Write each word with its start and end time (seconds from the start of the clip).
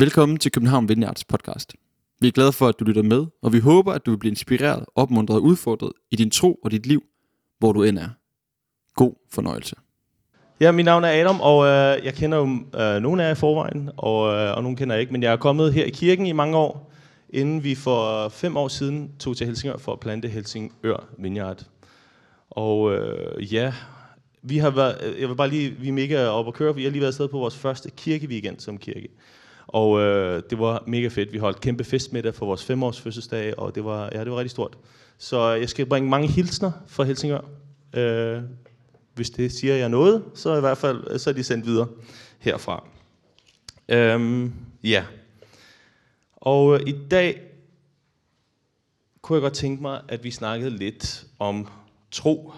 Velkommen 0.00 0.38
til 0.38 0.52
København 0.52 0.88
Vineyards 0.88 1.24
podcast. 1.24 1.74
Vi 2.20 2.28
er 2.28 2.32
glade 2.32 2.52
for, 2.52 2.68
at 2.68 2.74
du 2.80 2.84
lytter 2.84 3.02
med, 3.02 3.26
og 3.42 3.52
vi 3.52 3.58
håber, 3.58 3.92
at 3.92 4.06
du 4.06 4.10
vil 4.10 4.18
blive 4.18 4.30
inspireret, 4.30 4.84
opmuntret 4.94 5.36
og 5.36 5.42
udfordret 5.42 5.92
i 6.10 6.16
din 6.16 6.30
tro 6.30 6.54
og 6.64 6.70
dit 6.70 6.86
liv, 6.86 7.02
hvor 7.58 7.72
du 7.72 7.82
end 7.82 7.98
er. 7.98 8.08
God 8.94 9.12
fornøjelse. 9.30 9.76
Ja, 10.60 10.72
mit 10.72 10.84
navn 10.84 11.04
er 11.04 11.08
Adam, 11.08 11.40
og 11.40 11.66
øh, 11.66 12.04
jeg 12.04 12.14
kender 12.14 12.38
jo 12.38 12.44
øh, 12.80 13.02
nogle 13.02 13.22
af 13.22 13.26
jer 13.26 13.32
i 13.32 13.34
forvejen, 13.34 13.90
og, 13.96 14.34
øh, 14.34 14.56
og 14.56 14.62
nogle 14.62 14.76
kender 14.76 14.94
jeg 14.94 15.00
ikke, 15.00 15.12
men 15.12 15.22
jeg 15.22 15.32
er 15.32 15.36
kommet 15.36 15.72
her 15.72 15.84
i 15.84 15.90
kirken 15.90 16.26
i 16.26 16.32
mange 16.32 16.56
år, 16.56 16.92
inden 17.30 17.64
vi 17.64 17.74
for 17.74 18.28
fem 18.28 18.56
år 18.56 18.68
siden 18.68 19.10
tog 19.18 19.36
til 19.36 19.46
Helsingør 19.46 19.76
for 19.76 19.92
at 19.92 20.00
plante 20.00 20.28
Helsingør 20.28 21.08
Vineyard. 21.18 21.66
Og 22.50 22.94
øh, 22.94 23.54
ja, 23.54 23.72
vi 24.42 24.58
har 24.58 24.70
været, 24.70 24.96
øh, 25.04 25.20
jeg 25.20 25.28
vil 25.28 25.36
bare 25.36 25.50
lige, 25.50 25.70
vi 25.70 25.88
er 25.88 25.92
mega 25.92 26.26
op 26.26 26.46
og 26.46 26.54
køre, 26.54 26.74
vi 26.74 26.84
har 26.84 26.90
lige 26.90 27.00
været 27.00 27.12
afsted 27.12 27.28
på 27.28 27.38
vores 27.38 27.56
første 27.56 27.90
kirkeweekend 27.96 28.58
som 28.58 28.78
kirke. 28.78 29.08
Og 29.68 30.00
øh, 30.00 30.42
det 30.50 30.58
var 30.58 30.84
mega 30.86 31.08
fedt. 31.08 31.32
Vi 31.32 31.38
holdt 31.38 31.60
kæmpe 31.60 31.84
festmiddag 31.84 32.34
for 32.34 32.46
vores 32.46 32.64
femårs 32.64 33.00
fødselsdag, 33.00 33.58
og 33.58 33.74
det 33.74 33.84
var, 33.84 34.10
ja, 34.12 34.24
det 34.24 34.30
var 34.30 34.36
rigtig 34.36 34.50
stort. 34.50 34.78
Så 35.18 35.48
jeg 35.48 35.68
skal 35.68 35.86
bringe 35.86 36.10
mange 36.10 36.28
hilsner 36.28 36.70
fra 36.86 37.04
Helsingør. 37.04 37.40
Øh, 37.92 38.42
hvis 39.14 39.30
det 39.30 39.52
siger 39.52 39.74
jeg 39.74 39.88
noget, 39.88 40.24
så 40.34 40.56
i 40.56 40.60
hvert 40.60 40.78
fald 40.78 41.18
så 41.18 41.30
er 41.30 41.34
de 41.34 41.44
sendt 41.44 41.66
videre 41.66 41.88
herfra. 42.38 42.88
Øhm, 43.88 44.52
ja. 44.84 45.04
Og 46.36 46.74
øh, 46.74 46.80
i 46.86 46.94
dag 47.10 47.40
kunne 49.22 49.36
jeg 49.36 49.42
godt 49.42 49.54
tænke 49.54 49.82
mig, 49.82 50.00
at 50.08 50.24
vi 50.24 50.30
snakkede 50.30 50.70
lidt 50.70 51.26
om 51.38 51.68
tro. 52.10 52.52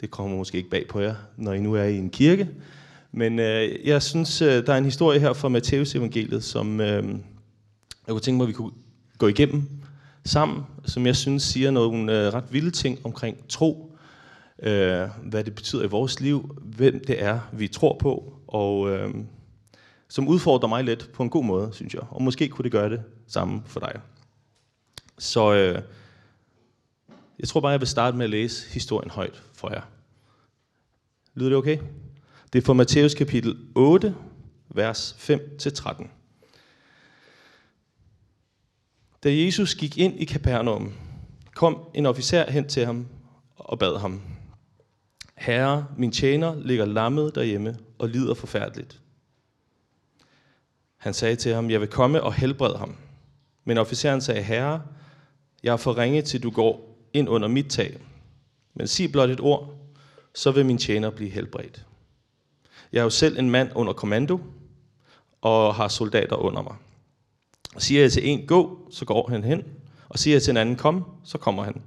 Det 0.00 0.10
kommer 0.10 0.36
måske 0.36 0.58
ikke 0.58 0.70
bag 0.70 0.88
på 0.88 1.00
jer, 1.00 1.14
når 1.36 1.52
I 1.52 1.60
nu 1.60 1.74
er 1.74 1.84
i 1.84 1.98
en 1.98 2.10
kirke. 2.10 2.48
Men 3.12 3.38
øh, 3.38 3.86
jeg 3.86 4.02
synes, 4.02 4.42
øh, 4.42 4.66
der 4.66 4.72
er 4.72 4.78
en 4.78 4.84
historie 4.84 5.20
her 5.20 5.32
fra 5.32 5.48
Matteus 5.48 5.94
evangeliet, 5.94 6.44
som 6.44 6.80
øh, 6.80 7.04
jeg 8.06 8.12
kunne 8.12 8.20
tænke 8.20 8.36
mig, 8.36 8.44
at 8.44 8.48
vi 8.48 8.52
kunne 8.52 8.72
gå 9.18 9.26
igennem 9.26 9.68
sammen, 10.24 10.62
som 10.84 11.06
jeg 11.06 11.16
synes 11.16 11.42
siger 11.42 11.70
nogle 11.70 12.26
øh, 12.26 12.34
ret 12.34 12.52
vilde 12.52 12.70
ting 12.70 12.98
omkring 13.04 13.48
tro, 13.48 13.96
øh, 14.62 15.08
hvad 15.22 15.44
det 15.44 15.54
betyder 15.54 15.82
i 15.82 15.86
vores 15.86 16.20
liv, 16.20 16.56
hvem 16.62 17.04
det 17.06 17.22
er, 17.22 17.40
vi 17.52 17.68
tror 17.68 17.96
på, 18.00 18.34
og 18.46 18.90
øh, 18.90 19.14
som 20.08 20.28
udfordrer 20.28 20.68
mig 20.68 20.84
lidt 20.84 21.10
på 21.12 21.22
en 21.22 21.30
god 21.30 21.44
måde, 21.44 21.70
synes 21.72 21.94
jeg. 21.94 22.02
Og 22.10 22.22
måske 22.22 22.48
kunne 22.48 22.62
det 22.62 22.72
gøre 22.72 22.90
det 22.90 23.02
samme 23.26 23.62
for 23.66 23.80
dig. 23.80 23.92
Så 25.18 25.54
øh, 25.54 25.82
jeg 27.38 27.48
tror 27.48 27.60
bare, 27.60 27.72
jeg 27.72 27.80
vil 27.80 27.88
starte 27.88 28.16
med 28.16 28.24
at 28.24 28.30
læse 28.30 28.72
historien 28.72 29.10
højt 29.10 29.42
for 29.54 29.70
jer. 29.70 29.82
Lyder 31.34 31.48
det 31.48 31.58
okay? 31.58 31.78
Det 32.52 32.58
er 32.58 32.66
fra 32.66 32.72
Matthæus 32.72 33.14
kapitel 33.14 33.56
8, 33.74 34.14
vers 34.68 35.16
5-13. 35.30 36.08
Da 39.24 39.36
Jesus 39.36 39.74
gik 39.74 39.98
ind 39.98 40.20
i 40.20 40.24
Kapernaum, 40.24 40.92
kom 41.54 41.88
en 41.94 42.06
officer 42.06 42.50
hen 42.50 42.68
til 42.68 42.86
ham 42.86 43.06
og 43.56 43.78
bad 43.78 43.98
ham, 43.98 44.22
Herre, 45.36 45.86
min 45.96 46.12
tjener 46.12 46.62
ligger 46.64 46.84
lammet 46.84 47.34
derhjemme 47.34 47.76
og 47.98 48.08
lider 48.08 48.34
forfærdeligt. 48.34 49.00
Han 50.96 51.14
sagde 51.14 51.36
til 51.36 51.54
ham, 51.54 51.70
jeg 51.70 51.80
vil 51.80 51.88
komme 51.88 52.22
og 52.22 52.34
helbrede 52.34 52.78
ham. 52.78 52.96
Men 53.64 53.78
officeren 53.78 54.20
sagde, 54.20 54.42
Herre, 54.42 54.82
jeg 55.62 55.72
er 55.72 55.76
for 55.76 55.98
ringe 55.98 56.22
til 56.22 56.42
du 56.42 56.50
går 56.50 56.98
ind 57.12 57.28
under 57.28 57.48
mit 57.48 57.66
tag. 57.70 57.98
Men 58.74 58.88
sig 58.88 59.12
blot 59.12 59.30
et 59.30 59.40
ord, 59.40 59.74
så 60.34 60.50
vil 60.50 60.66
min 60.66 60.78
tjener 60.78 61.10
blive 61.10 61.30
helbredt. 61.30 61.87
Jeg 62.92 62.98
er 62.98 63.04
jo 63.04 63.10
selv 63.10 63.38
en 63.38 63.50
mand 63.50 63.70
under 63.74 63.92
kommando, 63.92 64.40
og 65.40 65.74
har 65.74 65.88
soldater 65.88 66.36
under 66.36 66.62
mig. 66.62 66.74
Og 67.74 67.82
siger 67.82 68.00
jeg 68.00 68.12
til 68.12 68.28
en, 68.28 68.46
gå, 68.46 68.88
så 68.90 69.04
går 69.04 69.30
han 69.30 69.44
hen. 69.44 69.62
Og 70.08 70.18
siger 70.18 70.34
jeg 70.34 70.42
til 70.42 70.50
en 70.50 70.56
anden, 70.56 70.76
kom, 70.76 71.04
så 71.24 71.38
kommer 71.38 71.64
han. 71.64 71.82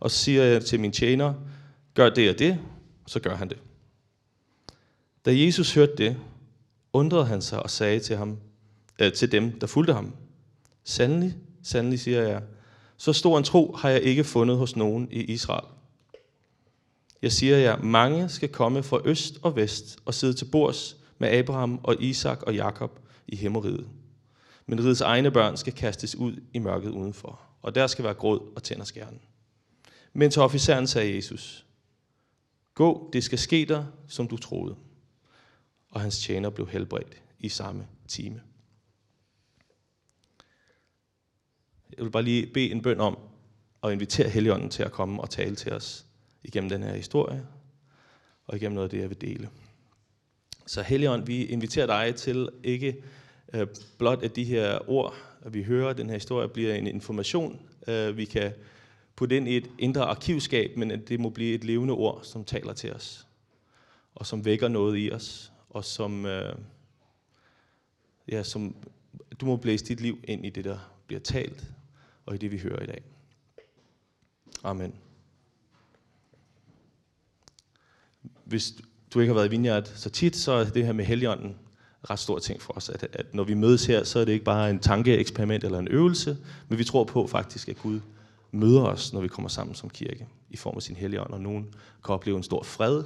Og 0.00 0.10
siger 0.10 0.44
jeg 0.44 0.64
til 0.64 0.80
min 0.80 0.92
tjener, 0.92 1.34
gør 1.94 2.10
det 2.10 2.30
og 2.30 2.38
det, 2.38 2.58
så 3.06 3.20
gør 3.20 3.36
han 3.36 3.48
det. 3.48 3.58
Da 5.24 5.38
Jesus 5.38 5.74
hørte 5.74 5.92
det, 5.98 6.16
undrede 6.92 7.26
han 7.26 7.42
sig 7.42 7.62
og 7.62 7.70
sagde 7.70 8.00
til, 8.00 8.16
ham, 8.16 8.38
øh, 9.00 9.12
til 9.12 9.32
dem, 9.32 9.60
der 9.60 9.66
fulgte 9.66 9.92
ham, 9.92 10.14
Sandelig, 10.84 11.34
sandelig 11.62 12.00
siger 12.00 12.22
jeg, 12.22 12.42
så 12.96 13.12
stor 13.12 13.38
en 13.38 13.44
tro 13.44 13.76
har 13.78 13.90
jeg 13.90 14.02
ikke 14.02 14.24
fundet 14.24 14.56
hos 14.56 14.76
nogen 14.76 15.08
i 15.10 15.20
Israel. 15.20 15.64
Jeg 17.22 17.32
siger 17.32 17.56
jer, 17.56 17.82
mange 17.82 18.28
skal 18.28 18.48
komme 18.48 18.82
fra 18.82 19.00
øst 19.04 19.38
og 19.42 19.56
vest 19.56 19.98
og 20.04 20.14
sidde 20.14 20.34
til 20.34 20.44
bords 20.44 20.96
med 21.18 21.28
Abraham 21.28 21.80
og 21.82 22.02
Isak 22.02 22.42
og 22.42 22.54
Jakob 22.54 23.00
i 23.26 23.36
himmeriget. 23.36 23.88
Men 24.66 24.84
rigets 24.84 25.00
egne 25.00 25.30
børn 25.30 25.56
skal 25.56 25.72
kastes 25.72 26.16
ud 26.16 26.42
i 26.54 26.58
mørket 26.58 26.90
udenfor, 26.90 27.40
og 27.62 27.74
der 27.74 27.86
skal 27.86 28.04
være 28.04 28.14
gråd 28.14 28.52
og 28.56 28.62
tænderskærne. 28.62 29.18
Men 30.12 30.30
til 30.30 30.42
officeren 30.42 30.86
sagde 30.86 31.14
Jesus, 31.14 31.64
Gå, 32.74 33.10
det 33.12 33.24
skal 33.24 33.38
ske 33.38 33.64
dig, 33.64 33.86
som 34.08 34.28
du 34.28 34.36
troede. 34.36 34.76
Og 35.90 36.00
hans 36.00 36.18
tjener 36.18 36.50
blev 36.50 36.68
helbredt 36.68 37.22
i 37.38 37.48
samme 37.48 37.86
time. 38.08 38.42
Jeg 41.96 42.04
vil 42.04 42.10
bare 42.10 42.22
lige 42.22 42.46
bede 42.46 42.70
en 42.70 42.82
bøn 42.82 43.00
om 43.00 43.18
at 43.82 43.92
invitere 43.92 44.28
Helligånden 44.28 44.70
til 44.70 44.82
at 44.82 44.92
komme 44.92 45.20
og 45.20 45.30
tale 45.30 45.56
til 45.56 45.72
os 45.72 46.07
igennem 46.48 46.70
den 46.70 46.82
her 46.82 46.94
historie, 46.94 47.46
og 48.46 48.56
igennem 48.56 48.74
noget 48.74 48.86
af 48.86 48.90
det, 48.90 48.98
jeg 48.98 49.08
vil 49.08 49.20
dele. 49.20 49.48
Så 50.66 50.82
Helligånd, 50.82 51.26
vi 51.26 51.44
inviterer 51.44 51.86
dig 51.86 52.14
til 52.14 52.48
ikke 52.64 52.96
øh, 53.54 53.66
blot 53.98 54.22
at 54.22 54.36
de 54.36 54.44
her 54.44 54.90
ord, 54.90 55.14
at 55.42 55.54
vi 55.54 55.62
hører 55.62 55.92
den 55.92 56.06
her 56.06 56.16
historie, 56.16 56.48
bliver 56.48 56.74
en 56.74 56.86
information, 56.86 57.60
øh, 57.88 58.16
vi 58.16 58.24
kan 58.24 58.52
putte 59.16 59.36
ind 59.36 59.48
i 59.48 59.56
et 59.56 59.70
indre 59.78 60.02
arkivskab, 60.02 60.76
men 60.76 60.90
at 60.90 61.08
det 61.08 61.20
må 61.20 61.30
blive 61.30 61.54
et 61.54 61.64
levende 61.64 61.94
ord, 61.94 62.20
som 62.22 62.44
taler 62.44 62.72
til 62.72 62.92
os, 62.92 63.26
og 64.14 64.26
som 64.26 64.44
vækker 64.44 64.68
noget 64.68 64.98
i 64.98 65.12
os, 65.12 65.52
og 65.70 65.84
som, 65.84 66.26
øh, 66.26 66.54
ja, 68.28 68.42
som 68.42 68.76
du 69.40 69.46
må 69.46 69.56
blæse 69.56 69.84
dit 69.84 70.00
liv 70.00 70.18
ind 70.24 70.46
i 70.46 70.50
det, 70.50 70.64
der 70.64 70.78
bliver 71.06 71.20
talt, 71.20 71.64
og 72.26 72.34
i 72.34 72.38
det, 72.38 72.52
vi 72.52 72.58
hører 72.58 72.82
i 72.82 72.86
dag. 72.86 73.02
Amen. 74.64 75.07
Hvis 78.48 78.74
du 79.14 79.20
ikke 79.20 79.30
har 79.30 79.34
været 79.34 79.46
i 79.46 79.50
Vineyard 79.50 79.90
så 79.94 80.10
tit, 80.10 80.36
så 80.36 80.52
er 80.52 80.64
det 80.64 80.86
her 80.86 80.92
med 80.92 81.04
Helligånden 81.04 81.56
ret 82.10 82.18
stor 82.18 82.38
ting 82.38 82.62
for 82.62 82.76
os. 82.76 82.88
At, 82.88 83.06
at 83.12 83.34
når 83.34 83.44
vi 83.44 83.54
mødes 83.54 83.86
her, 83.86 84.04
så 84.04 84.18
er 84.18 84.24
det 84.24 84.32
ikke 84.32 84.44
bare 84.44 84.70
en 84.70 84.78
tankeeksperiment 84.78 85.64
eller 85.64 85.78
en 85.78 85.88
øvelse, 85.88 86.36
men 86.68 86.78
vi 86.78 86.84
tror 86.84 87.04
på 87.04 87.26
faktisk, 87.26 87.68
at 87.68 87.78
Gud 87.82 88.00
møder 88.52 88.80
os, 88.80 89.12
når 89.12 89.20
vi 89.20 89.28
kommer 89.28 89.48
sammen 89.48 89.74
som 89.74 89.90
kirke, 89.90 90.28
i 90.50 90.56
form 90.56 90.76
af 90.76 90.82
sin 90.82 90.96
Helligånd. 90.96 91.32
Og 91.32 91.40
nogen 91.40 91.74
kan 92.04 92.14
opleve 92.14 92.36
en 92.36 92.42
stor 92.42 92.62
fred 92.62 93.04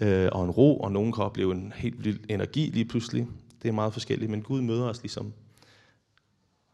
øh, 0.00 0.28
og 0.32 0.44
en 0.44 0.50
ro, 0.50 0.80
og 0.80 0.92
nogen 0.92 1.12
kan 1.12 1.24
opleve 1.24 1.52
en 1.52 1.72
helt 1.76 2.04
vild 2.04 2.20
energi 2.28 2.60
lige 2.60 2.84
pludselig. 2.84 3.26
Det 3.62 3.68
er 3.68 3.72
meget 3.72 3.92
forskelligt, 3.92 4.30
men 4.30 4.42
Gud 4.42 4.60
møder 4.60 4.84
os 4.84 5.02
ligesom 5.02 5.32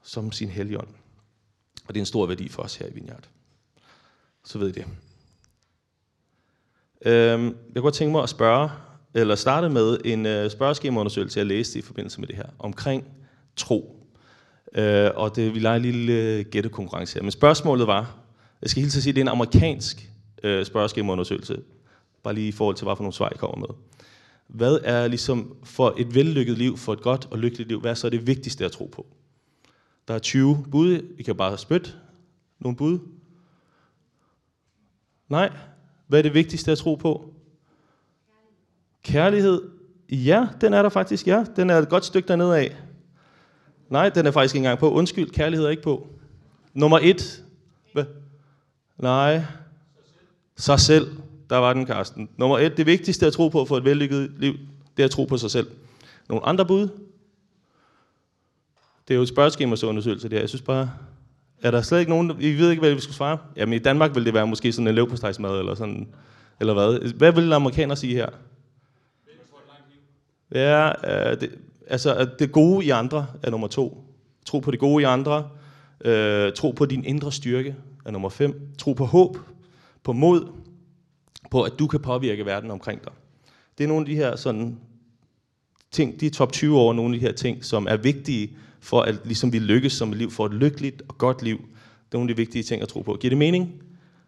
som 0.02 0.32
sin 0.32 0.48
Helligånd. 0.48 0.88
Og 1.86 1.94
det 1.94 1.96
er 1.96 2.02
en 2.02 2.06
stor 2.06 2.26
værdi 2.26 2.48
for 2.48 2.62
os 2.62 2.76
her 2.76 2.86
i 2.86 2.94
Vineyard. 2.94 3.28
Så 4.44 4.58
ved 4.58 4.68
I 4.68 4.72
det. 4.72 4.86
Øhm, 7.04 7.44
jeg 7.44 7.54
kunne 7.74 7.82
godt 7.82 7.94
tænke 7.94 8.12
mig 8.12 8.22
at 8.22 8.28
spørge, 8.28 8.70
eller 9.14 9.34
starte 9.34 9.68
med 9.68 9.98
en 10.04 10.26
øh, 10.26 10.50
spørgeskemaundersøgelse, 10.50 11.38
jeg 11.38 11.46
læste 11.46 11.78
i 11.78 11.82
forbindelse 11.82 12.20
med 12.20 12.28
det 12.28 12.36
her, 12.36 12.46
omkring 12.58 13.04
tro. 13.56 14.06
Øh, 14.74 15.10
og 15.14 15.36
det 15.36 15.54
vi 15.54 15.58
leger 15.58 15.76
en 15.76 15.82
lille 15.82 16.12
øh, 16.12 16.44
gættekonkurrence 16.44 17.14
her. 17.14 17.22
Men 17.22 17.30
spørgsmålet 17.30 17.86
var, 17.86 18.16
jeg 18.62 18.70
skal 18.70 18.82
hilse 18.82 18.98
at 18.98 19.02
sige, 19.02 19.10
at 19.10 19.14
det 19.14 19.20
er 19.20 19.24
en 19.24 19.28
amerikansk 19.28 20.10
øh, 20.42 20.64
spørgeskemaundersøgelse, 20.64 21.62
bare 22.22 22.34
lige 22.34 22.48
i 22.48 22.52
forhold 22.52 22.76
til, 22.76 22.84
hvad 22.84 22.96
for 22.96 23.02
nogle 23.02 23.12
svar 23.12 23.30
I 23.30 23.36
kommer 23.36 23.58
med. 23.58 23.68
Hvad 24.46 24.78
er 24.84 25.08
ligesom 25.08 25.56
for 25.64 25.94
et 25.98 26.14
vellykket 26.14 26.58
liv, 26.58 26.76
for 26.76 26.92
et 26.92 27.02
godt 27.02 27.28
og 27.30 27.38
lykkeligt 27.38 27.68
liv, 27.68 27.80
hvad 27.80 27.90
er 27.90 27.94
så 27.94 28.10
det 28.10 28.26
vigtigste 28.26 28.64
at 28.64 28.72
tro 28.72 28.90
på? 28.92 29.06
Der 30.08 30.14
er 30.14 30.18
20 30.18 30.64
bud, 30.70 31.14
I 31.18 31.22
kan 31.22 31.36
bare 31.36 31.58
spytte 31.58 31.90
nogle 32.58 32.76
bud. 32.76 32.98
Nej, 35.28 35.50
hvad 36.14 36.20
er 36.20 36.22
det 36.22 36.34
vigtigste 36.34 36.72
at 36.72 36.78
tro 36.78 36.94
på? 36.94 37.30
Kærlighed. 39.02 39.62
Ja, 40.08 40.46
den 40.60 40.74
er 40.74 40.82
der 40.82 40.88
faktisk, 40.88 41.26
ja. 41.26 41.44
Den 41.56 41.70
er 41.70 41.78
et 41.78 41.88
godt 41.88 42.04
stykke 42.04 42.28
dernede 42.28 42.58
af. 42.58 42.76
Nej, 43.88 44.08
den 44.08 44.26
er 44.26 44.30
faktisk 44.30 44.54
ikke 44.54 44.64
engang 44.64 44.78
på. 44.78 44.90
Undskyld, 44.90 45.30
kærlighed 45.30 45.66
er 45.66 45.70
ikke 45.70 45.82
på. 45.82 46.06
Nummer 46.74 46.98
et. 47.02 47.44
Hvad? 47.92 48.04
Nej. 48.98 49.42
Sig 50.56 50.80
selv. 50.80 51.16
Der 51.50 51.56
var 51.56 51.72
den, 51.72 51.86
Karsten. 51.86 52.28
Nummer 52.36 52.58
et. 52.58 52.76
Det 52.76 52.86
vigtigste 52.86 53.26
at 53.26 53.32
tro 53.32 53.48
på 53.48 53.64
for 53.64 53.76
et 53.76 53.84
vellykket 53.84 54.32
liv, 54.38 54.54
det 54.96 55.02
er 55.02 55.04
at 55.04 55.10
tro 55.10 55.24
på 55.24 55.36
sig 55.36 55.50
selv. 55.50 55.70
Nogle 56.28 56.46
andre 56.46 56.66
bud? 56.66 56.88
Det 59.08 59.14
er 59.14 59.16
jo 59.16 59.22
et 59.22 59.28
spørgeskemasundersøgelse, 59.28 60.28
det 60.28 60.36
her. 60.36 60.42
Jeg 60.42 60.48
synes 60.48 60.62
bare, 60.62 60.90
er 61.64 61.70
der 61.70 61.82
slet 61.82 62.00
ikke 62.00 62.10
nogen, 62.10 62.38
vi 62.38 62.58
ved 62.58 62.70
ikke, 62.70 62.80
hvad 62.80 62.94
vi 62.94 63.00
skulle 63.00 63.16
svare? 63.16 63.38
Jamen 63.56 63.72
i 63.72 63.78
Danmark 63.78 64.14
ville 64.14 64.26
det 64.26 64.34
være 64.34 64.46
måske 64.46 64.72
sådan 64.72 64.88
en 64.88 64.94
levpostejsmad, 64.94 65.58
eller 65.58 65.74
sådan, 65.74 66.08
eller 66.60 66.74
hvad? 66.74 67.12
Hvad 67.12 67.32
ville 67.32 67.54
amerikanere 67.54 67.96
sige 67.96 68.14
her? 68.14 68.28
Ja, 70.52 70.88
øh, 71.32 71.40
det, 71.40 71.50
Altså, 71.86 72.14
at 72.14 72.28
det 72.38 72.52
gode 72.52 72.84
i 72.84 72.90
andre 72.90 73.26
er 73.42 73.50
nummer 73.50 73.68
to. 73.68 74.04
Tro 74.46 74.58
på 74.58 74.70
det 74.70 74.80
gode 74.80 75.02
i 75.02 75.04
andre. 75.04 75.48
Øh, 76.04 76.52
tro 76.52 76.70
på 76.70 76.86
din 76.86 77.04
indre 77.04 77.32
styrke 77.32 77.76
er 78.04 78.10
nummer 78.10 78.28
fem. 78.28 78.60
Tro 78.78 78.92
på 78.92 79.04
håb, 79.04 79.38
på 80.02 80.12
mod, 80.12 80.48
på 81.50 81.62
at 81.62 81.72
du 81.78 81.86
kan 81.86 82.00
påvirke 82.00 82.46
verden 82.46 82.70
omkring 82.70 83.04
dig. 83.04 83.12
Det 83.78 83.84
er 83.84 83.88
nogle 83.88 84.02
af 84.02 84.06
de 84.06 84.14
her 84.14 84.36
sådan 84.36 84.78
ting, 85.90 86.20
de 86.20 86.30
top 86.30 86.52
20 86.52 86.78
år, 86.78 86.92
nogle 86.92 87.14
af 87.14 87.20
de 87.20 87.26
her 87.26 87.32
ting, 87.32 87.64
som 87.64 87.86
er 87.90 87.96
vigtige 87.96 88.56
for 88.84 89.00
at 89.00 89.20
ligesom 89.24 89.52
vi 89.52 89.58
lykkes 89.58 89.92
som 89.92 90.12
et 90.12 90.18
liv, 90.18 90.30
for 90.30 90.46
et 90.46 90.54
lykkeligt 90.54 91.02
og 91.08 91.18
godt 91.18 91.42
liv. 91.42 91.56
Det 91.56 92.14
er 92.14 92.18
nogle 92.18 92.30
af 92.30 92.36
de 92.36 92.40
vigtige 92.40 92.62
ting 92.62 92.82
at 92.82 92.88
tro 92.88 93.02
på. 93.02 93.16
Giver 93.20 93.30
det 93.30 93.38
mening? 93.38 93.82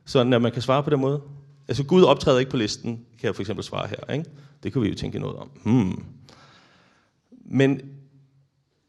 Sådan 0.04 0.32
at 0.32 0.42
man 0.42 0.52
kan 0.52 0.62
svare 0.62 0.82
på 0.82 0.90
den 0.90 1.00
måde? 1.00 1.22
Altså 1.68 1.84
Gud 1.84 2.02
optræder 2.02 2.38
ikke 2.38 2.50
på 2.50 2.56
listen, 2.56 2.92
kan 2.92 3.26
jeg 3.26 3.34
for 3.34 3.42
eksempel 3.42 3.64
svare 3.64 3.88
her. 3.88 4.14
Ikke? 4.14 4.24
Det 4.62 4.72
kunne 4.72 4.82
vi 4.82 4.88
jo 4.88 4.94
tænke 4.94 5.18
noget 5.18 5.36
om. 5.36 5.50
Hmm. 5.64 6.04
Men 7.44 7.80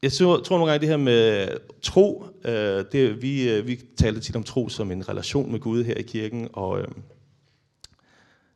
jeg 0.03 0.11
tror, 0.11 0.39
tror 0.39 0.57
nogle 0.57 0.71
gange, 0.71 0.81
det 0.81 0.89
her 0.89 0.97
med 0.97 1.47
tro, 1.81 2.25
øh, 2.45 2.85
det, 2.91 3.21
vi, 3.21 3.49
øh, 3.49 3.67
vi 3.67 3.79
taler 3.97 4.19
tit 4.19 4.35
om 4.35 4.43
tro 4.43 4.69
som 4.69 4.91
en 4.91 5.09
relation 5.09 5.51
med 5.51 5.59
Gud 5.59 5.83
her 5.83 5.95
i 5.95 6.01
kirken, 6.01 6.47
og, 6.53 6.79
øh, 6.79 6.87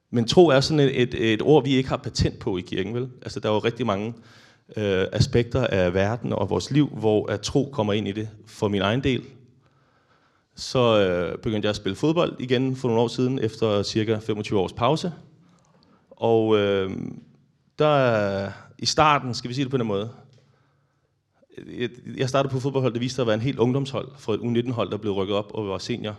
men 0.10 0.28
tro 0.28 0.48
er 0.48 0.60
sådan 0.60 0.80
et, 0.80 1.02
et, 1.02 1.34
et 1.34 1.42
ord, 1.42 1.64
vi 1.64 1.76
ikke 1.76 1.90
har 1.90 1.98
patent 1.98 2.40
på 2.40 2.58
i 2.58 2.62
kirken, 2.62 2.94
vel? 2.94 3.10
Altså, 3.22 3.40
der 3.40 3.50
er 3.50 3.54
jo 3.54 3.60
rigtig 3.60 3.86
mange 3.86 4.14
øh, 4.78 5.08
aspekter 5.12 5.68
af 5.68 5.94
verden 5.94 6.34
og 6.34 6.50
vores 6.50 6.72
liv, 6.72 6.88
hvor 6.88 7.32
at 7.32 7.42
tro 7.42 7.70
kommer 7.74 7.94
ind 7.94 8.08
i 8.08 8.12
det. 8.12 8.30
For 8.48 8.68
min 8.68 8.82
egen 8.82 9.04
del, 9.04 9.24
så 10.56 11.00
øh, 11.00 11.38
begyndte 11.38 11.66
jeg 11.66 11.70
at 11.70 11.76
spille 11.76 11.96
fodbold 11.96 12.36
igen 12.40 12.76
for 12.76 12.88
nogle 12.88 13.02
år 13.02 13.08
siden, 13.08 13.40
efter 13.40 13.84
cirka 13.84 14.18
25 14.18 14.60
års 14.60 14.74
pause. 14.74 15.14
Og 16.10 16.58
øh, 16.58 16.92
der 17.80 18.52
i 18.78 18.86
starten, 18.86 19.34
skal 19.34 19.50
vi 19.50 19.54
sige 19.54 19.66
det 19.66 19.72
på 19.72 19.78
den 19.78 19.88
måde, 19.88 20.10
jeg 22.18 22.30
startede 22.30 22.52
på 22.54 22.60
fodboldhold, 22.60 22.94
det 22.94 23.02
viste 23.02 23.16
sig 23.16 23.24
at 23.24 23.28
være 23.28 23.34
en 23.34 23.42
helt 23.42 23.60
ungdomshold, 23.60 24.08
fra 24.18 24.34
et 24.34 24.40
U19-hold, 24.40 24.92
der 24.92 24.98
blev 24.98 25.14
rykket 25.14 25.36
op 25.36 25.52
og 25.54 25.68
var 25.68 25.78
senior. 25.78 26.16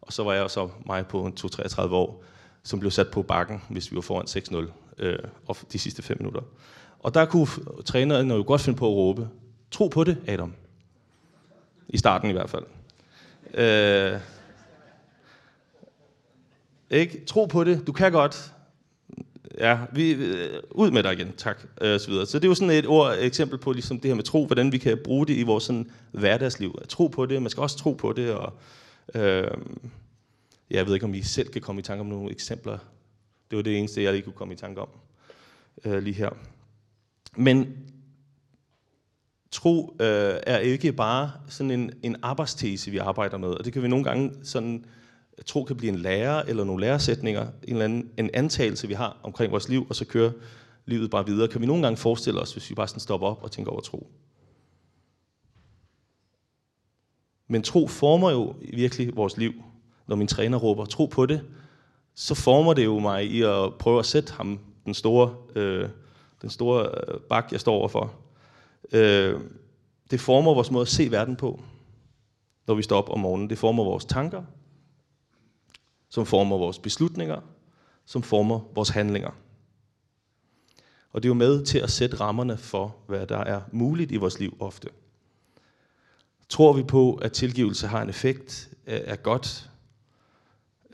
Og 0.00 0.12
så 0.12 0.24
var 0.24 0.34
jeg 0.34 0.50
så 0.50 0.68
mig 0.86 1.06
på 1.06 1.24
en 1.24 1.32
2-33 1.40 1.80
år, 1.80 2.24
som 2.62 2.80
blev 2.80 2.90
sat 2.90 3.08
på 3.08 3.22
bakken, 3.22 3.62
hvis 3.70 3.90
vi 3.90 3.94
var 3.94 4.02
foran 4.02 4.26
6-0 4.26 4.70
øh, 4.98 5.18
de 5.72 5.78
sidste 5.78 6.02
5 6.02 6.16
minutter. 6.20 6.40
Og 6.98 7.14
der 7.14 7.24
kunne 7.24 7.46
træneren 7.84 8.30
jo 8.30 8.44
godt 8.46 8.60
finde 8.60 8.78
på 8.78 8.86
at 8.86 8.94
råbe, 8.94 9.28
tro 9.70 9.88
på 9.88 10.04
det, 10.04 10.16
Adam. 10.26 10.52
I 11.88 11.98
starten 11.98 12.30
i 12.30 12.32
hvert 12.32 12.50
fald. 12.50 12.64
Øh, 13.54 14.20
ikke? 16.90 17.24
Tro 17.26 17.46
på 17.46 17.64
det, 17.64 17.86
du 17.86 17.92
kan 17.92 18.12
godt. 18.12 18.52
Ja, 19.58 19.78
vi, 19.92 20.10
øh, 20.10 20.62
ud 20.70 20.90
med 20.90 21.02
dig 21.02 21.12
igen, 21.12 21.32
tak. 21.36 21.62
Øh, 21.80 22.00
så, 22.00 22.08
videre. 22.10 22.26
så 22.26 22.38
det 22.38 22.44
er 22.44 22.48
jo 22.48 22.54
sådan 22.54 22.70
et 22.70 22.86
ord, 22.86 23.12
et 23.12 23.24
eksempel 23.24 23.58
på 23.58 23.72
ligesom 23.72 24.00
det 24.00 24.08
her 24.08 24.14
med 24.14 24.24
tro, 24.24 24.46
hvordan 24.46 24.72
vi 24.72 24.78
kan 24.78 24.98
bruge 25.04 25.26
det 25.26 25.34
i 25.34 25.42
vores 25.42 25.64
sådan, 25.64 25.90
hverdagsliv. 26.12 26.78
At 26.82 26.88
tro 26.88 27.06
på 27.06 27.26
det, 27.26 27.42
man 27.42 27.50
skal 27.50 27.60
også 27.60 27.78
tro 27.78 27.92
på 27.92 28.12
det. 28.12 28.34
Og, 28.34 28.52
øh, 29.14 29.50
jeg 30.70 30.86
ved 30.86 30.94
ikke, 30.94 31.06
om 31.06 31.14
I 31.14 31.22
selv 31.22 31.48
kan 31.48 31.62
komme 31.62 31.78
i 31.78 31.82
tanke 31.82 32.00
om 32.00 32.06
nogle 32.06 32.30
eksempler. 32.30 32.78
Det 33.50 33.56
var 33.56 33.62
det 33.62 33.78
eneste, 33.78 34.02
jeg 34.02 34.12
lige 34.12 34.22
kunne 34.22 34.32
komme 34.32 34.54
i 34.54 34.56
tanke 34.56 34.80
om 34.80 34.88
øh, 35.84 36.02
lige 36.02 36.14
her. 36.14 36.30
Men 37.36 37.76
tro 39.50 39.96
øh, 40.00 40.40
er 40.46 40.58
ikke 40.58 40.92
bare 40.92 41.32
sådan 41.48 41.70
en, 41.70 41.90
en 42.02 42.16
arbejdstese, 42.22 42.90
vi 42.90 42.98
arbejder 42.98 43.38
med. 43.38 43.48
Og 43.48 43.64
det 43.64 43.72
kan 43.72 43.82
vi 43.82 43.88
nogle 43.88 44.04
gange 44.04 44.32
sådan, 44.42 44.84
tro 45.46 45.64
kan 45.64 45.76
blive 45.76 45.92
en 45.92 45.98
lærer 45.98 46.42
eller 46.42 46.64
nogle 46.64 46.80
læresætninger, 46.80 47.42
en 47.42 47.52
eller 47.68 47.84
anden 47.84 48.10
en 48.18 48.30
antagelse, 48.34 48.88
vi 48.88 48.94
har 48.94 49.16
omkring 49.22 49.52
vores 49.52 49.68
liv, 49.68 49.86
og 49.88 49.96
så 49.96 50.04
kører 50.04 50.32
livet 50.86 51.10
bare 51.10 51.26
videre. 51.26 51.48
Kan 51.48 51.60
vi 51.60 51.66
nogle 51.66 51.82
gange 51.82 51.96
forestille 51.96 52.40
os, 52.40 52.52
hvis 52.52 52.70
vi 52.70 52.74
bare 52.74 52.88
sådan 52.88 53.00
stopper 53.00 53.26
op 53.26 53.42
og 53.42 53.50
tænker 53.50 53.72
over 53.72 53.80
tro? 53.80 54.10
Men 57.48 57.62
tro 57.62 57.86
former 57.86 58.30
jo 58.30 58.54
virkelig 58.72 59.16
vores 59.16 59.36
liv. 59.36 59.52
Når 60.06 60.16
min 60.16 60.26
træner 60.26 60.58
råber 60.58 60.84
tro 60.84 61.06
på 61.06 61.26
det, 61.26 61.44
så 62.14 62.34
former 62.34 62.74
det 62.74 62.84
jo 62.84 62.98
mig 62.98 63.24
i 63.24 63.42
at 63.42 63.74
prøve 63.78 63.98
at 63.98 64.06
sætte 64.06 64.32
ham, 64.32 64.58
den 64.84 64.94
store 64.94 65.36
øh, 65.56 65.88
den 66.42 66.50
store 66.50 66.88
øh, 66.88 67.20
bak, 67.20 67.52
jeg 67.52 67.60
står 67.60 67.74
overfor. 67.74 68.14
Øh, 68.92 69.40
det 70.10 70.20
former 70.20 70.54
vores 70.54 70.70
måde 70.70 70.82
at 70.82 70.88
se 70.88 71.10
verden 71.10 71.36
på, 71.36 71.62
når 72.66 72.74
vi 72.74 72.82
står 72.82 72.98
op 72.98 73.10
om 73.10 73.20
morgenen. 73.20 73.50
Det 73.50 73.58
former 73.58 73.84
vores 73.84 74.04
tanker, 74.04 74.42
som 76.08 76.26
former 76.26 76.58
vores 76.58 76.78
beslutninger, 76.78 77.40
som 78.06 78.22
former 78.22 78.60
vores 78.74 78.88
handlinger. 78.88 79.30
Og 81.12 81.22
det 81.22 81.26
er 81.28 81.30
jo 81.30 81.34
med 81.34 81.64
til 81.64 81.78
at 81.78 81.90
sætte 81.90 82.16
rammerne 82.16 82.56
for, 82.56 82.96
hvad 83.06 83.26
der 83.26 83.38
er 83.38 83.60
muligt 83.72 84.12
i 84.12 84.16
vores 84.16 84.38
liv 84.38 84.56
ofte. 84.60 84.88
Tror 86.48 86.72
vi 86.72 86.82
på, 86.82 87.14
at 87.14 87.32
tilgivelse 87.32 87.86
har 87.86 88.02
en 88.02 88.08
effekt, 88.08 88.70
øh, 88.86 89.00
er 89.04 89.16
godt, 89.16 89.70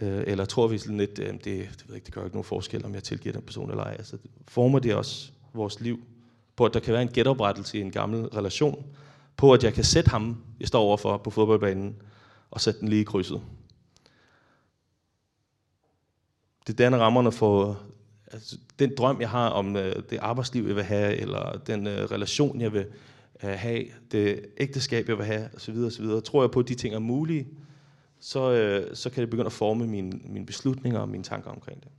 øh, 0.00 0.24
eller 0.26 0.44
tror 0.44 0.66
vi 0.66 0.78
sådan 0.78 0.96
lidt, 0.96 1.16
det, 1.16 1.44
det, 1.44 1.84
ved 1.86 1.94
ikke, 1.94 2.04
det 2.04 2.14
gør 2.14 2.24
ikke 2.24 2.36
nogen 2.36 2.44
forskel, 2.44 2.84
om 2.84 2.94
jeg 2.94 3.02
tilgiver 3.02 3.32
den 3.32 3.42
person 3.42 3.70
eller 3.70 3.84
ej. 3.84 3.94
Altså, 3.98 4.18
former 4.48 4.78
det 4.78 4.94
os? 4.94 5.33
Vores 5.54 5.80
liv, 5.80 6.00
på 6.56 6.64
at 6.64 6.74
der 6.74 6.80
kan 6.80 6.92
være 6.92 7.02
en 7.02 7.12
genoprettelse 7.14 7.78
i 7.78 7.80
en 7.80 7.90
gammel 7.90 8.26
relation, 8.26 8.86
på 9.36 9.52
at 9.52 9.64
jeg 9.64 9.74
kan 9.74 9.84
sætte 9.84 10.10
ham, 10.10 10.44
jeg 10.60 10.68
står 10.68 10.80
overfor 10.80 11.16
på 11.16 11.30
fodboldbanen, 11.30 11.96
og 12.50 12.60
sætte 12.60 12.80
den 12.80 12.88
lige 12.88 13.00
i 13.00 13.04
krydset. 13.04 13.40
Det 16.66 16.78
danner 16.78 16.98
rammerne 16.98 17.32
for 17.32 17.80
altså, 18.32 18.58
den 18.78 18.92
drøm, 18.98 19.20
jeg 19.20 19.30
har 19.30 19.48
om 19.48 19.76
øh, 19.76 20.02
det 20.10 20.18
arbejdsliv, 20.18 20.66
jeg 20.66 20.76
vil 20.76 20.84
have, 20.84 21.16
eller 21.16 21.58
den 21.66 21.86
øh, 21.86 22.04
relation, 22.04 22.60
jeg 22.60 22.72
vil 22.72 22.86
øh, 23.44 23.50
have, 23.50 23.84
det 24.12 24.46
ægteskab, 24.56 25.08
jeg 25.08 25.18
vil 25.18 25.26
have, 25.26 25.48
osv. 25.56 25.76
osv. 25.76 26.06
Tror 26.24 26.42
jeg 26.42 26.50
på, 26.50 26.60
at 26.60 26.68
de 26.68 26.74
ting 26.74 26.94
er 26.94 26.98
mulige, 26.98 27.48
så, 28.20 28.52
øh, 28.52 28.96
så 28.96 29.10
kan 29.10 29.20
det 29.20 29.30
begynde 29.30 29.46
at 29.46 29.52
forme 29.52 29.86
mine, 29.86 30.20
mine 30.24 30.46
beslutninger 30.46 31.00
og 31.00 31.08
mine 31.08 31.24
tanker 31.24 31.50
omkring 31.50 31.80
det. 31.80 31.90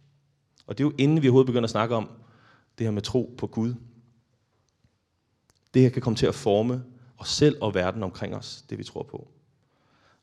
Og 0.67 0.77
det 0.77 0.83
er 0.83 0.87
jo 0.87 0.93
inden 0.97 1.21
vi 1.21 1.27
overhovedet 1.27 1.47
begynder 1.47 1.63
at 1.63 1.69
snakke 1.69 1.95
om, 1.95 2.09
det 2.77 2.87
her 2.87 2.91
med 2.91 3.01
tro 3.01 3.35
på 3.37 3.47
Gud. 3.47 3.73
Det 5.73 5.81
her 5.81 5.89
kan 5.89 6.01
komme 6.01 6.17
til 6.17 6.25
at 6.25 6.35
forme 6.35 6.83
os 7.17 7.29
selv 7.29 7.57
og 7.61 7.73
verden 7.73 8.03
omkring 8.03 8.35
os, 8.35 8.65
det 8.69 8.77
vi 8.77 8.83
tror 8.83 9.03
på. 9.03 9.27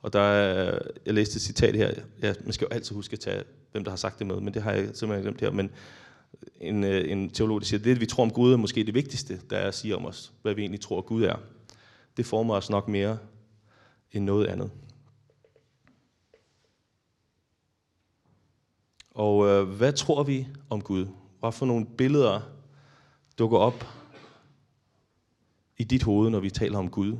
Og 0.03 0.13
der 0.13 0.21
er, 0.21 0.79
jeg 1.07 1.15
læste 1.15 1.37
et 1.37 1.43
citat 1.43 1.77
her, 1.77 1.95
ja, 2.23 2.35
man 2.45 2.53
skal 2.53 2.65
jo 2.65 2.75
altid 2.75 2.95
huske 2.95 3.13
at 3.13 3.21
tage, 3.21 3.45
hvem 3.73 3.85
der 3.85 3.91
har 3.91 3.97
sagt 3.97 4.19
det 4.19 4.27
med, 4.27 4.41
men 4.41 4.55
det 4.55 4.63
har 4.63 4.73
jeg 4.73 4.91
simpelthen 4.95 5.23
glemt 5.23 5.41
her, 5.41 5.51
men 5.51 5.71
en, 6.61 6.85
øh, 6.85 7.11
en 7.11 7.31
teolog, 7.31 7.61
der 7.61 7.67
siger, 7.67 7.79
at 7.79 7.85
det, 7.85 8.01
vi 8.01 8.07
tror 8.07 8.23
om 8.23 8.31
Gud, 8.31 8.53
er 8.53 8.57
måske 8.57 8.85
det 8.85 8.95
vigtigste, 8.95 9.41
der 9.51 9.57
er 9.57 9.69
at 9.69 9.75
sige 9.75 9.97
om 9.97 10.07
os, 10.07 10.33
hvad 10.43 10.55
vi 10.55 10.61
egentlig 10.61 10.81
tror, 10.81 11.01
Gud 11.01 11.23
er. 11.23 11.37
Det 12.17 12.27
former 12.27 12.55
os 12.55 12.71
nok 12.71 12.89
mere 12.89 13.19
end 14.13 14.25
noget 14.25 14.47
andet. 14.47 14.71
Og 19.11 19.47
øh, 19.47 19.69
hvad 19.69 19.93
tror 19.93 20.23
vi 20.23 20.49
om 20.71 20.81
Gud? 20.81 21.07
Hvad 21.43 21.53
for 21.53 21.67
nogle 21.67 21.87
billeder 21.87 22.41
dukker 23.39 23.59
op 23.59 23.85
i 25.77 25.85
dit 25.85 26.03
hoved, 26.03 26.31
når 26.31 26.41
vi 26.41 26.51
taler 26.51 26.79
om 26.79 26.91
Gud? 26.91 27.19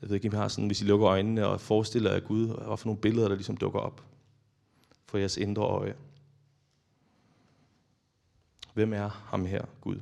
Jeg 0.00 0.08
ved 0.08 0.14
ikke, 0.14 0.28
om 0.28 0.34
I 0.34 0.36
har 0.36 0.48
sådan, 0.48 0.66
hvis 0.66 0.80
I 0.80 0.84
lukker 0.84 1.08
øjnene 1.08 1.46
og 1.46 1.60
forestiller 1.60 2.12
jer 2.12 2.20
Gud, 2.20 2.46
hvad 2.46 2.76
for 2.76 2.86
nogle 2.86 3.00
billeder, 3.00 3.28
der 3.28 3.34
ligesom 3.34 3.56
dukker 3.56 3.80
op 3.80 4.04
for 5.06 5.18
jeres 5.18 5.36
indre 5.36 5.62
øje. 5.62 5.94
Hvem 8.74 8.92
er 8.92 9.08
ham 9.08 9.46
her, 9.46 9.64
Gud? 9.80 10.00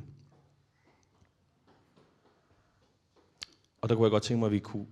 Og 3.80 3.88
der 3.88 3.94
kunne 3.94 4.04
jeg 4.04 4.10
godt 4.10 4.22
tænke 4.22 4.38
mig, 4.38 4.46
at 4.46 4.52
vi 4.52 4.58
kunne 4.58 4.86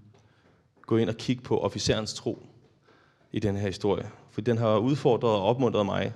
gå 0.83 0.97
ind 0.97 1.09
og 1.09 1.17
kigge 1.17 1.43
på 1.43 1.59
officerens 1.59 2.15
tro 2.15 2.47
i 3.33 3.39
den 3.39 3.57
her 3.57 3.67
historie. 3.67 4.11
For 4.31 4.41
den 4.41 4.59
har 4.59 4.79
udfordret 4.79 5.33
og 5.33 5.43
opmuntret 5.43 5.87
mig 5.87 6.15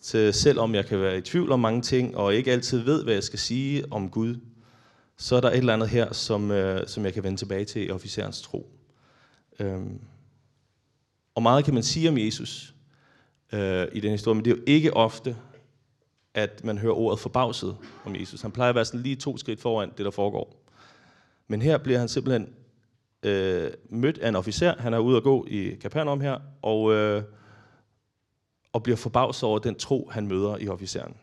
til 0.00 0.34
selvom 0.34 0.74
jeg 0.74 0.86
kan 0.86 1.00
være 1.00 1.18
i 1.18 1.20
tvivl 1.20 1.52
om 1.52 1.60
mange 1.60 1.82
ting, 1.82 2.16
og 2.16 2.34
ikke 2.34 2.52
altid 2.52 2.78
ved, 2.78 3.04
hvad 3.04 3.14
jeg 3.14 3.22
skal 3.22 3.38
sige 3.38 3.84
om 3.90 4.10
Gud, 4.10 4.36
så 5.16 5.36
er 5.36 5.40
der 5.40 5.50
et 5.50 5.56
eller 5.56 5.74
andet 5.74 5.88
her, 5.88 6.12
som, 6.12 6.50
øh, 6.50 6.86
som 6.86 7.04
jeg 7.04 7.14
kan 7.14 7.22
vende 7.22 7.38
tilbage 7.38 7.64
til 7.64 7.86
i 7.86 7.90
officerens 7.90 8.42
tro. 8.42 8.70
Øhm. 9.60 10.00
Og 11.34 11.42
meget 11.42 11.64
kan 11.64 11.74
man 11.74 11.82
sige 11.82 12.08
om 12.08 12.18
Jesus 12.18 12.74
øh, 13.52 13.86
i 13.92 14.00
den 14.00 14.10
historie, 14.10 14.34
men 14.34 14.44
det 14.44 14.52
er 14.52 14.56
jo 14.56 14.62
ikke 14.66 14.94
ofte, 14.94 15.36
at 16.34 16.64
man 16.64 16.78
hører 16.78 16.94
ordet 16.94 17.20
forbavset 17.20 17.76
om 18.04 18.16
Jesus. 18.16 18.42
Han 18.42 18.50
plejer 18.50 18.68
at 18.68 18.74
være 18.74 18.84
sådan 18.84 19.00
lige 19.00 19.16
to 19.16 19.36
skridt 19.36 19.60
foran 19.60 19.92
det, 19.96 20.04
der 20.04 20.10
foregår. 20.10 20.64
Men 21.48 21.62
her 21.62 21.78
bliver 21.78 21.98
han 21.98 22.08
simpelthen 22.08 22.48
øh, 23.22 23.70
mødt 23.90 24.18
af 24.18 24.28
en 24.28 24.36
officer. 24.36 24.74
Han 24.78 24.94
er 24.94 24.98
ude 24.98 25.16
at 25.16 25.22
gå 25.22 25.46
i 25.48 25.74
Kapernaum 25.80 26.20
her, 26.20 26.38
og 26.62 26.92
øh, 26.92 27.22
og 28.78 28.82
bliver 28.82 28.96
forbavset 28.96 29.42
over 29.42 29.58
den 29.58 29.74
tro, 29.74 30.08
han 30.12 30.26
møder 30.26 30.56
i 30.56 30.68
officeren. 30.68 31.16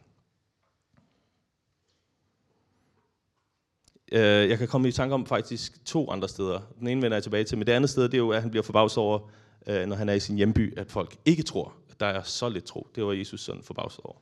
Øh, 4.12 4.50
jeg 4.50 4.58
kan 4.58 4.68
komme 4.68 4.88
i 4.88 4.92
tanke 4.92 5.14
om 5.14 5.26
faktisk 5.26 5.86
to 5.86 6.12
andre 6.12 6.30
steder. 6.30 6.60
Den 6.80 6.88
ene 6.88 7.02
vender 7.02 7.16
jeg 7.16 7.24
tilbage 7.24 7.44
til, 7.44 7.58
men 7.58 7.68
det 7.68 7.74
andet 7.74 7.90
sted, 7.90 8.04
det 8.04 8.14
er 8.14 8.18
jo, 8.18 8.30
at 8.30 8.42
han 8.42 8.52
bliver 8.52 8.64
forbavset 8.64 8.98
over, 8.98 9.20
øh, 9.68 9.86
når 9.86 9.96
han 9.96 10.10
er 10.10 10.14
i 10.14 10.20
sin 10.20 10.36
hjemby, 10.36 10.78
at 10.78 10.92
folk 10.92 11.18
ikke 11.26 11.44
tror, 11.44 11.74
at 11.90 12.00
der 12.00 12.06
er 12.06 12.24
så 12.24 12.50
lidt 12.50 12.66
tro. 12.66 12.88
Det 12.96 13.06
var 13.06 13.14
Jesus 13.14 13.42
sådan 13.42 13.64
forbavset 13.64 14.04
over. 14.04 14.18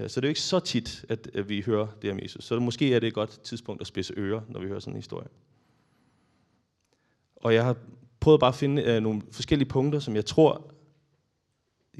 Øh, 0.00 0.10
så 0.10 0.20
det 0.20 0.26
er 0.26 0.28
jo 0.28 0.30
ikke 0.30 0.40
så 0.40 0.60
tit, 0.60 1.04
at 1.08 1.48
vi 1.48 1.60
hører 1.60 1.86
det 2.02 2.10
om 2.10 2.18
Jesus. 2.22 2.44
Så 2.44 2.58
måske 2.58 2.94
er 2.94 3.00
det 3.00 3.06
et 3.06 3.14
godt 3.14 3.40
tidspunkt 3.42 3.80
at 3.80 3.86
spidse 3.86 4.14
ører, 4.16 4.40
når 4.48 4.60
vi 4.60 4.66
hører 4.66 4.80
sådan 4.80 4.92
en 4.92 4.98
historie. 4.98 5.28
Og 7.36 7.54
jeg 7.54 7.64
har 7.64 7.76
prøvet 8.20 8.40
bare 8.40 8.48
at 8.48 8.54
finde 8.54 9.00
nogle 9.00 9.22
forskellige 9.32 9.68
punkter, 9.68 9.98
som 9.98 10.16
jeg 10.16 10.26
tror, 10.26 10.72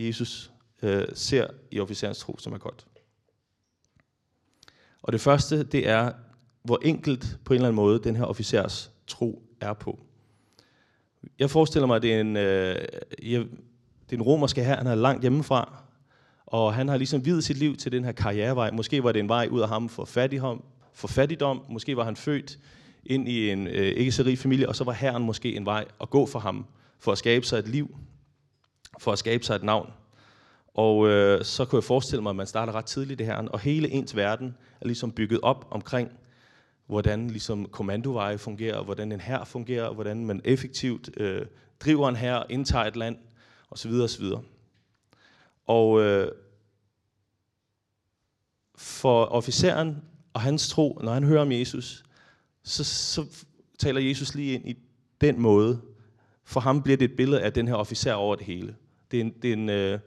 Jesus 0.06 0.50
øh, 0.82 1.04
ser 1.14 1.46
i 1.70 1.80
officerens 1.80 2.18
tro, 2.18 2.36
som 2.38 2.52
er 2.52 2.58
godt. 2.58 2.86
Og 5.02 5.12
det 5.12 5.20
første, 5.20 5.62
det 5.62 5.88
er, 5.88 6.12
hvor 6.62 6.78
enkelt 6.82 7.38
på 7.44 7.52
en 7.52 7.56
eller 7.56 7.68
anden 7.68 7.76
måde 7.76 8.00
den 8.04 8.16
her 8.16 8.24
officers 8.24 8.90
tro 9.06 9.42
er 9.60 9.72
på. 9.72 9.98
Jeg 11.38 11.50
forestiller 11.50 11.86
mig, 11.86 11.96
at 11.96 12.02
det 12.02 12.14
er 12.14 12.20
en, 12.20 12.36
øh, 12.36 12.76
jeg, 13.22 13.40
det 13.40 14.12
er 14.12 14.16
en 14.16 14.22
romersk 14.22 14.56
her, 14.56 14.76
han 14.76 14.86
er 14.86 14.94
langt 14.94 15.20
hjemmefra, 15.22 15.82
og 16.46 16.74
han 16.74 16.88
har 16.88 16.96
ligesom 16.96 17.24
videt 17.24 17.44
sit 17.44 17.56
liv 17.56 17.76
til 17.76 17.92
den 17.92 18.04
her 18.04 18.12
karrierevej. 18.12 18.70
Måske 18.70 19.04
var 19.04 19.12
det 19.12 19.20
en 19.20 19.28
vej 19.28 19.48
ud 19.50 19.60
af 19.60 19.68
ham 19.68 19.88
for 19.88 20.04
fattigdom, 20.04 20.64
for 20.92 21.08
fattigdom. 21.08 21.62
Måske 21.68 21.96
var 21.96 22.04
han 22.04 22.16
født 22.16 22.58
ind 23.06 23.28
i 23.28 23.50
en 23.50 23.66
øh, 23.66 23.74
ikke 23.74 24.12
så 24.12 24.22
rig 24.22 24.38
familie, 24.38 24.68
og 24.68 24.76
så 24.76 24.84
var 24.84 24.92
herren 24.92 25.22
måske 25.22 25.56
en 25.56 25.66
vej 25.66 25.84
at 26.00 26.10
gå 26.10 26.26
for 26.26 26.38
ham, 26.38 26.66
for 26.98 27.12
at 27.12 27.18
skabe 27.18 27.46
sig 27.46 27.58
et 27.58 27.68
liv, 27.68 27.96
for 28.98 29.12
at 29.12 29.18
skabe 29.18 29.44
sig 29.44 29.54
et 29.54 29.62
navn. 29.62 29.92
Og 30.74 31.08
øh, 31.08 31.44
så 31.44 31.64
kunne 31.64 31.76
jeg 31.76 31.84
forestille 31.84 32.22
mig, 32.22 32.30
at 32.30 32.36
man 32.36 32.46
starter 32.46 32.72
ret 32.72 32.84
tidligt 32.84 33.20
i 33.20 33.24
herren, 33.24 33.48
og 33.48 33.60
hele 33.60 33.90
ens 33.90 34.16
verden 34.16 34.56
er 34.80 34.86
ligesom 34.86 35.12
bygget 35.12 35.40
op 35.42 35.66
omkring, 35.70 36.10
hvordan 36.86 37.30
ligesom 37.30 37.66
kommandoveje 37.66 38.38
fungerer, 38.38 38.82
hvordan 38.82 39.12
en 39.12 39.20
hær 39.20 39.44
fungerer, 39.44 39.92
hvordan 39.92 40.26
man 40.26 40.40
effektivt 40.44 41.10
øh, 41.16 41.46
driver 41.80 42.08
en 42.08 42.16
hær, 42.16 42.46
indtager 42.50 42.84
et 42.84 42.96
land, 42.96 43.16
osv. 43.70 43.90
osv. 43.92 44.24
Og 45.66 46.00
øh, 46.00 46.32
for 48.76 49.24
officeren 49.24 49.96
og 50.32 50.40
hans 50.40 50.68
tro, 50.68 51.00
når 51.02 51.12
han 51.12 51.24
hører 51.24 51.42
om 51.42 51.52
Jesus, 51.52 52.04
så, 52.62 52.84
så 52.84 53.26
taler 53.78 54.00
Jesus 54.00 54.34
lige 54.34 54.54
ind 54.54 54.68
i 54.68 54.78
den 55.20 55.40
måde. 55.40 55.80
For 56.50 56.60
ham 56.60 56.82
bliver 56.82 56.96
det 56.96 57.10
et 57.10 57.16
billede 57.16 57.42
af 57.42 57.52
den 57.52 57.68
her 57.68 57.74
officer 57.74 58.12
over 58.12 58.34
det 58.34 58.46
hele. 58.46 58.74
Det 59.10 59.16
er, 59.16 59.20
en, 59.20 59.32
det 59.42 59.48
er, 59.48 59.52
en, 59.52 59.68
øh, 59.68 59.98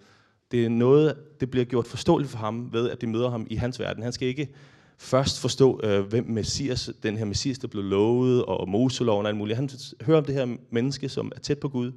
det 0.52 0.66
er 0.66 0.70
noget, 0.70 1.16
det 1.40 1.52
bliver 1.52 1.66
gjort 1.66 1.88
forståeligt 1.88 2.32
for 2.32 2.38
ham 2.38 2.74
ved, 2.74 2.90
at 2.90 3.02
det 3.02 3.10
møder 3.10 3.30
ham 3.30 3.48
i 3.50 3.56
hans 3.56 3.80
verden. 3.80 4.04
Han 4.04 4.14
skal 4.14 4.28
ikke 4.28 4.50
først 4.98 5.40
forstå, 5.40 5.80
øh, 5.84 6.02
hvem 6.02 6.26
Messias, 6.30 6.90
den 7.04 7.18
her 7.18 7.26
Messias, 7.26 7.58
der 7.58 7.68
blev 7.68 7.84
lovet, 7.84 8.46
og 8.46 8.70
Moseloven 8.70 9.26
og 9.26 9.30
alt 9.30 9.38
muligt. 9.38 9.56
Han 9.56 9.70
hører 10.02 10.18
om 10.18 10.26
det 10.26 10.36
her 10.36 10.58
menneske, 10.70 11.10
som 11.10 11.32
er 11.36 11.40
tæt 11.40 11.60
på 11.60 11.70
Gud, 11.70 11.92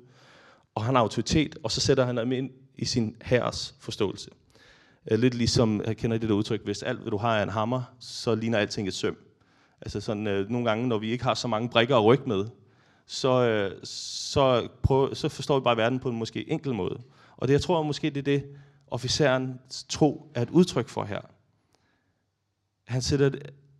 og 0.75 0.85
han 0.85 0.95
har 0.95 1.03
autoritet, 1.03 1.59
og 1.63 1.71
så 1.71 1.81
sætter 1.81 2.05
han 2.05 2.17
ham 2.17 2.33
ind 2.33 2.51
i 2.75 2.85
sin 2.85 3.17
herres 3.23 3.75
forståelse. 3.81 4.31
Øh, 5.11 5.19
lidt 5.19 5.35
ligesom, 5.35 5.83
jeg 5.87 5.97
kender 5.97 6.19
det 6.19 6.29
der 6.29 6.35
udtryk, 6.35 6.65
hvis 6.65 6.83
alt, 6.83 7.01
hvad 7.01 7.11
du 7.11 7.17
har 7.17 7.39
er 7.39 7.43
en 7.43 7.49
hammer, 7.49 7.83
så 8.01 8.35
ligner 8.35 8.59
alting 8.59 8.89
et 8.89 8.95
søm. 8.95 9.17
Altså 9.81 10.01
sådan, 10.01 10.27
øh, 10.27 10.51
nogle 10.51 10.69
gange, 10.69 10.89
når 10.89 10.99
vi 10.99 11.11
ikke 11.11 11.25
har 11.25 11.35
så 11.35 11.49
mange 11.49 11.69
brikker 11.69 11.97
at 11.97 12.05
rykke 12.05 12.25
med, 12.27 12.45
så, 13.07 13.49
øh, 13.49 13.85
så, 13.85 14.69
prøv, 14.83 15.15
så 15.15 15.29
forstår 15.29 15.59
vi 15.59 15.65
bare 15.65 15.77
verden 15.77 15.99
på 15.99 16.09
en 16.09 16.17
måske 16.17 16.51
enkel 16.51 16.75
måde. 16.75 17.03
Og 17.37 17.49
det, 17.49 17.55
jeg 17.55 17.61
tror 17.61 17.83
måske, 17.83 18.11
det 18.11 18.17
er 18.17 18.23
det, 18.23 18.45
officerens 18.87 19.85
tro 19.89 20.33
er 20.35 20.43
et 20.43 20.51
udtryk 20.51 20.89
for 20.89 21.05
her. 21.05 21.21
Han, 22.85 23.03
sætter, 23.03 23.31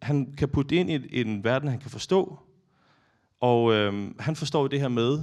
han 0.03 0.33
kan 0.33 0.49
putte 0.49 0.71
det 0.71 0.77
ind 0.77 0.91
i, 0.91 0.95
i 0.95 1.21
en 1.21 1.45
verden, 1.45 1.69
han 1.69 1.79
kan 1.79 1.91
forstå, 1.91 2.39
og 3.41 3.73
øh, 3.73 4.15
han 4.19 4.37
forstår 4.37 4.69
det 4.69 4.81
her 4.81 4.89
med 4.89 5.23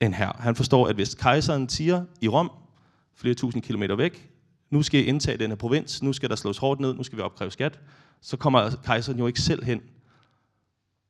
en 0.00 0.14
her. 0.14 0.32
Han 0.38 0.56
forstår, 0.56 0.86
at 0.86 0.94
hvis 0.94 1.14
kejseren 1.14 1.68
siger 1.68 2.04
i 2.20 2.28
Rom, 2.28 2.50
flere 3.14 3.34
tusind 3.34 3.62
kilometer 3.62 3.96
væk, 3.96 4.30
nu 4.70 4.82
skal 4.82 5.00
I 5.00 5.04
indtage 5.04 5.38
denne 5.38 5.56
provins, 5.56 6.02
nu 6.02 6.12
skal 6.12 6.30
der 6.30 6.36
slås 6.36 6.58
hårdt 6.58 6.80
ned, 6.80 6.94
nu 6.94 7.02
skal 7.02 7.18
vi 7.18 7.22
opkræve 7.22 7.50
skat, 7.50 7.80
så 8.20 8.36
kommer 8.36 8.70
kejseren 8.84 9.18
jo 9.18 9.26
ikke 9.26 9.40
selv 9.40 9.64
hen 9.64 9.80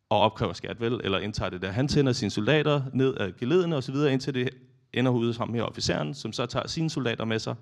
og 0.09 0.21
opkræver 0.21 0.53
skat, 0.53 0.81
vel, 0.81 1.01
eller 1.05 1.19
indtager 1.19 1.51
det 1.51 1.63
der. 1.63 1.71
Han 1.71 1.89
sender 1.89 2.13
sine 2.13 2.31
soldater 2.31 2.83
ned 2.93 3.15
ad 3.21 3.33
geledene 3.33 3.77
osv., 3.77 3.95
indtil 3.95 4.35
det 4.35 4.51
ender 4.93 5.13
ude 5.13 5.35
ham 5.35 5.55
her 5.55 5.63
officeren, 5.63 6.15
som 6.15 6.33
så 6.33 6.47
tager 6.47 6.67
sine 6.67 6.91
soldater 6.91 7.25
med 7.25 7.39
sig 7.39 7.55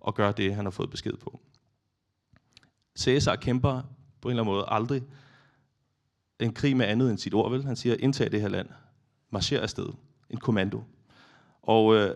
og 0.00 0.14
gør 0.14 0.32
det, 0.32 0.54
han 0.54 0.64
har 0.64 0.70
fået 0.70 0.90
besked 0.90 1.12
på. 1.12 1.40
Caesar 2.98 3.36
kæmper 3.36 3.82
på 4.20 4.28
en 4.28 4.32
eller 4.32 4.42
anden 4.42 4.54
måde 4.54 4.64
aldrig 4.68 5.02
en 6.40 6.52
krig 6.52 6.76
med 6.76 6.86
andet 6.86 7.10
end 7.10 7.18
sit 7.18 7.34
ord, 7.34 7.50
vel? 7.50 7.64
Han 7.64 7.76
siger, 7.76 7.96
indtag 7.98 8.32
det 8.32 8.40
her 8.40 8.48
land, 8.48 8.68
marcher 9.30 9.60
afsted, 9.60 9.88
en 10.30 10.38
kommando. 10.38 10.82
Og 11.62 11.94
øh, 11.94 12.14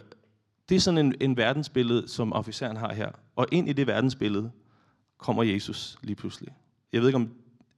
det 0.69 0.75
er 0.77 0.81
sådan 0.81 0.99
en, 0.99 1.15
en 1.21 1.37
verdensbillede, 1.37 2.09
som 2.09 2.33
officeren 2.33 2.77
har 2.77 2.93
her. 2.93 3.11
Og 3.37 3.47
ind 3.53 3.69
i 3.69 3.73
det 3.73 3.87
verdensbillede 3.87 4.51
kommer 5.19 5.43
Jesus 5.43 5.99
lige 6.03 6.17
pludselig. 6.17 6.55
Jeg 6.93 7.01
ved 7.01 7.09
ikke, 7.09 7.17
om 7.17 7.35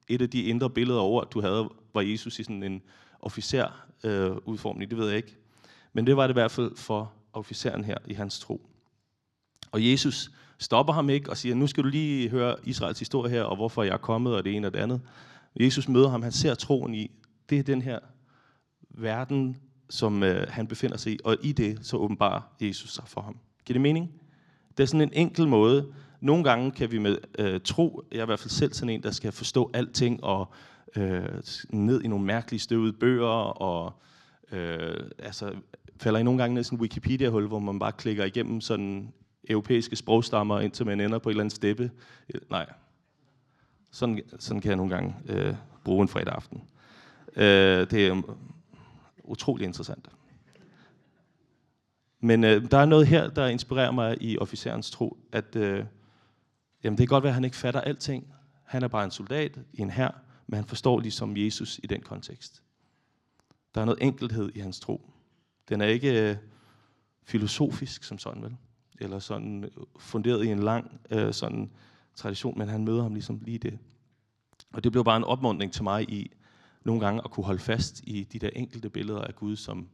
et 0.08 0.22
af 0.22 0.30
de 0.30 0.42
indre 0.42 0.70
billeder 0.70 1.00
over, 1.00 1.22
at 1.22 1.32
du 1.32 1.40
havde, 1.40 1.68
var 1.94 2.00
Jesus 2.00 2.38
i 2.38 2.42
sådan 2.42 2.62
en 2.62 2.82
officer 3.20 3.86
øh, 4.04 4.30
udformning, 4.44 4.90
det 4.90 4.98
ved 4.98 5.06
jeg 5.08 5.16
ikke. 5.16 5.36
Men 5.92 6.06
det 6.06 6.16
var 6.16 6.26
det 6.26 6.32
i 6.32 6.40
hvert 6.40 6.50
fald 6.50 6.76
for 6.76 7.12
officeren 7.32 7.84
her 7.84 7.96
i 8.06 8.14
hans 8.14 8.40
tro. 8.40 8.66
Og 9.72 9.90
Jesus 9.90 10.30
stopper 10.58 10.92
ham 10.92 11.10
ikke 11.10 11.30
og 11.30 11.36
siger, 11.36 11.54
nu 11.54 11.66
skal 11.66 11.84
du 11.84 11.88
lige 11.88 12.28
høre 12.28 12.56
Israels 12.64 12.98
historie 12.98 13.30
her, 13.30 13.42
og 13.42 13.56
hvorfor 13.56 13.82
jeg 13.82 13.92
er 13.92 13.96
kommet, 13.96 14.34
og 14.34 14.44
det 14.44 14.56
ene 14.56 14.66
og 14.66 14.72
det 14.72 14.78
andet. 14.78 15.00
Jesus 15.60 15.88
møder 15.88 16.08
ham, 16.08 16.22
han 16.22 16.32
ser 16.32 16.54
troen 16.54 16.94
i, 16.94 17.10
det 17.50 17.58
er 17.58 17.62
den 17.62 17.82
her 17.82 17.98
verden, 18.90 19.56
som 19.90 20.22
øh, 20.22 20.48
han 20.48 20.66
befinder 20.66 20.96
sig 20.96 21.12
i, 21.12 21.18
og 21.24 21.36
i 21.42 21.52
det 21.52 21.78
så 21.82 21.96
åbenbarer 21.96 22.40
Jesus 22.60 22.92
sig 22.92 23.04
for 23.06 23.20
ham. 23.20 23.38
Giver 23.64 23.74
det 23.74 23.80
mening? 23.80 24.10
Det 24.76 24.82
er 24.82 24.86
sådan 24.86 25.00
en 25.00 25.12
enkel 25.12 25.48
måde. 25.48 25.92
Nogle 26.26 26.44
gange 26.44 26.70
kan 26.70 26.90
vi 26.90 26.98
med 26.98 27.18
øh, 27.38 27.60
tro, 27.64 28.02
jeg 28.12 28.18
er 28.18 28.22
i 28.22 28.26
hvert 28.26 28.40
fald 28.40 28.50
selv 28.50 28.72
sådan 28.72 28.94
en, 28.94 29.02
der 29.02 29.10
skal 29.10 29.32
forstå 29.32 29.70
alting, 29.74 30.24
og 30.24 30.52
øh, 30.96 31.24
ned 31.70 32.02
i 32.02 32.08
nogle 32.08 32.24
mærkelige 32.24 32.60
støvede 32.60 32.92
bøger, 32.92 33.62
og 33.62 33.92
øh, 34.52 35.10
altså, 35.18 35.52
falder 35.96 36.20
I 36.20 36.22
nogle 36.22 36.38
gange 36.40 36.54
ned 36.54 36.60
i 36.60 36.64
sådan 36.64 36.78
en 36.78 36.82
Wikipedia-hul, 36.82 37.46
hvor 37.46 37.58
man 37.58 37.78
bare 37.78 37.92
klikker 37.92 38.24
igennem 38.24 38.60
sådan 38.60 39.12
europæiske 39.48 39.96
sprogstammer, 39.96 40.60
indtil 40.60 40.86
man 40.86 41.00
ender 41.00 41.18
på 41.18 41.28
et 41.28 41.32
eller 41.32 41.42
andet 41.42 41.56
steppe. 41.56 41.90
Øh, 42.34 42.40
nej. 42.50 42.66
Sådan, 43.90 44.20
sådan 44.38 44.60
kan 44.60 44.68
jeg 44.68 44.76
nogle 44.76 44.94
gange 44.94 45.14
øh, 45.28 45.54
bruge 45.84 46.02
en 46.02 46.08
fredag 46.08 46.34
aften. 46.34 46.62
Øh, 47.36 47.90
det 47.90 48.06
er 48.06 48.22
utrolig 49.24 49.64
interessant. 49.64 50.08
Men 52.20 52.44
øh, 52.44 52.70
der 52.70 52.78
er 52.78 52.86
noget 52.86 53.06
her, 53.06 53.30
der 53.30 53.46
inspirerer 53.46 53.90
mig 53.90 54.16
i 54.20 54.38
officerens 54.38 54.90
tro, 54.90 55.16
at 55.32 55.56
øh, 55.56 55.84
jamen, 56.84 56.98
det 56.98 57.08
kan 57.08 57.14
godt 57.14 57.24
være, 57.24 57.30
at 57.30 57.34
han 57.34 57.44
ikke 57.44 57.56
fatter 57.56 57.80
alting. 57.80 58.34
Han 58.64 58.82
er 58.82 58.88
bare 58.88 59.04
en 59.04 59.10
soldat 59.10 59.58
i 59.72 59.80
en 59.80 59.90
hær, 59.90 60.22
men 60.46 60.56
han 60.56 60.64
forstår 60.64 61.00
ligesom 61.00 61.36
Jesus 61.36 61.80
i 61.82 61.86
den 61.86 62.02
kontekst. 62.02 62.62
Der 63.74 63.80
er 63.80 63.84
noget 63.84 64.02
enkelhed 64.02 64.52
i 64.54 64.58
hans 64.58 64.80
tro. 64.80 65.10
Den 65.68 65.80
er 65.80 65.86
ikke 65.86 66.30
øh, 66.30 66.36
filosofisk 67.24 68.04
som 68.04 68.18
sådan, 68.18 68.42
vel? 68.42 68.56
Eller 68.98 69.18
sådan 69.18 69.64
øh, 69.64 69.70
funderet 69.98 70.44
i 70.44 70.48
en 70.48 70.58
lang 70.58 71.00
øh, 71.10 71.32
sådan 71.32 71.70
tradition, 72.14 72.58
men 72.58 72.68
han 72.68 72.84
møder 72.84 73.02
ham 73.02 73.14
ligesom 73.14 73.40
lige 73.44 73.58
det. 73.58 73.78
Og 74.72 74.84
det 74.84 74.92
blev 74.92 75.04
bare 75.04 75.16
en 75.16 75.24
opmuntring 75.24 75.72
til 75.72 75.82
mig 75.82 76.10
i 76.10 76.32
nogle 76.84 77.00
gange 77.00 77.20
at 77.24 77.30
kunne 77.30 77.46
holde 77.46 77.60
fast 77.60 78.00
i 78.04 78.24
de 78.24 78.38
der 78.38 78.50
enkelte 78.52 78.90
billeder 78.90 79.20
af 79.20 79.36
Gud, 79.36 79.56
som 79.56 79.88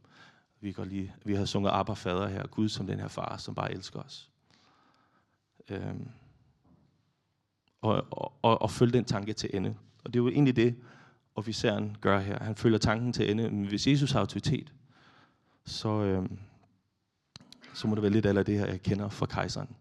vi 0.61 0.71
går 0.71 0.83
lige, 0.83 1.13
vi 1.25 1.35
har 1.35 1.45
sunget 1.45 1.71
Abba 1.73 1.93
Fader 1.93 2.27
her, 2.27 2.47
Gud 2.47 2.69
som 2.69 2.87
den 2.87 2.99
her 2.99 3.07
far, 3.07 3.37
som 3.37 3.55
bare 3.55 3.73
elsker 3.73 3.99
os. 3.99 4.29
Øhm. 5.69 6.09
Og, 7.83 8.07
og, 8.41 8.61
og, 8.61 8.71
følge 8.71 8.93
den 8.93 9.05
tanke 9.05 9.33
til 9.33 9.49
ende. 9.53 9.75
Og 10.03 10.13
det 10.13 10.19
er 10.19 10.23
jo 10.23 10.29
egentlig 10.29 10.55
det, 10.55 10.75
officeren 11.35 11.97
gør 12.01 12.19
her. 12.19 12.43
Han 12.43 12.55
følger 12.55 12.77
tanken 12.77 13.13
til 13.13 13.31
ende. 13.31 13.49
Men 13.49 13.65
hvis 13.65 13.87
Jesus 13.87 14.11
har 14.11 14.19
autoritet, 14.19 14.73
så, 15.65 15.89
øh, 15.89 16.29
så 17.73 17.87
må 17.87 17.95
det 17.95 18.01
være 18.01 18.11
lidt 18.11 18.25
af 18.25 18.45
det 18.45 18.59
her, 18.59 18.65
jeg 18.65 18.81
kender 18.81 19.09
fra 19.09 19.25
kejseren. 19.25 19.75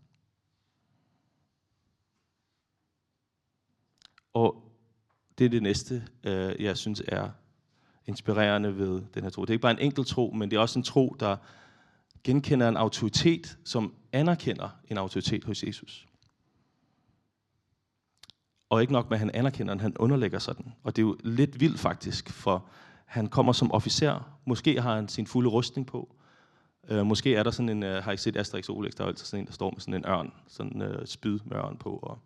Og 4.34 4.72
det 5.38 5.44
er 5.44 5.50
det 5.50 5.62
næste, 5.62 6.08
øh, 6.24 6.62
jeg 6.62 6.76
synes 6.76 7.02
er 7.08 7.30
inspirerende 8.06 8.78
ved 8.78 9.02
den 9.14 9.22
her 9.22 9.30
tro. 9.30 9.42
Det 9.42 9.50
er 9.50 9.54
ikke 9.54 9.62
bare 9.62 9.72
en 9.72 9.86
enkelt 9.86 10.06
tro, 10.06 10.30
men 10.30 10.50
det 10.50 10.56
er 10.56 10.60
også 10.60 10.78
en 10.78 10.82
tro, 10.82 11.16
der 11.20 11.36
genkender 12.24 12.68
en 12.68 12.76
autoritet, 12.76 13.58
som 13.64 13.94
anerkender 14.12 14.68
en 14.88 14.98
autoritet 14.98 15.44
hos 15.44 15.64
Jesus. 15.64 16.08
Og 18.72 18.80
ikke 18.80 18.92
nok 18.92 19.10
med, 19.10 19.16
at 19.16 19.18
han 19.18 19.30
anerkender 19.34 19.74
den, 19.74 19.80
han 19.80 19.96
underlægger 19.96 20.38
sig 20.38 20.56
den. 20.56 20.72
Og 20.82 20.96
det 20.96 21.02
er 21.02 21.06
jo 21.06 21.16
lidt 21.24 21.60
vildt 21.60 21.80
faktisk, 21.80 22.30
for 22.30 22.64
han 23.04 23.26
kommer 23.26 23.52
som 23.52 23.72
officer. 23.72 24.38
Måske 24.44 24.80
har 24.80 24.94
han 24.94 25.08
sin 25.08 25.26
fulde 25.26 25.50
rustning 25.50 25.86
på. 25.86 26.14
Øh, 26.88 27.06
måske 27.06 27.34
er 27.34 27.42
der 27.42 27.50
sådan 27.50 27.68
en, 27.68 27.82
øh, 27.82 28.04
har 28.04 28.12
I 28.12 28.16
set 28.16 28.36
Asterix 28.36 28.68
og 28.68 28.76
Obelix, 28.76 28.92
der 28.92 29.04
er 29.04 29.08
altid 29.08 29.26
sådan 29.26 29.40
en, 29.40 29.46
der 29.46 29.52
står 29.52 29.70
med 29.70 29.80
sådan 29.80 29.94
en 29.94 30.04
ørn, 30.04 30.32
sådan 30.46 30.82
en 30.82 31.06
spyd 31.06 31.38
med 31.44 31.56
ørn 31.56 31.76
på. 31.76 31.90
Og 31.90 32.18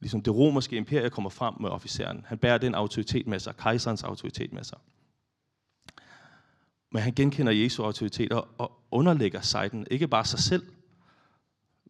ligesom 0.00 0.22
det 0.22 0.34
romerske 0.34 0.76
imperium 0.76 1.10
kommer 1.10 1.30
frem 1.30 1.54
med 1.60 1.70
officeren. 1.70 2.24
Han 2.26 2.38
bærer 2.38 2.58
den 2.58 2.74
autoritet 2.74 3.26
med 3.26 3.38
sig, 3.38 3.56
kejserens 3.56 4.02
autoritet 4.02 4.52
med 4.52 4.64
sig. 4.64 4.78
Men 6.92 7.02
han 7.02 7.12
genkender 7.12 7.52
Jesu 7.52 7.82
autoritet 7.82 8.32
og 8.32 8.72
underlægger 8.90 9.40
sig 9.40 9.70
den, 9.70 9.86
ikke 9.90 10.08
bare 10.08 10.24
sig 10.24 10.38
selv, 10.38 10.66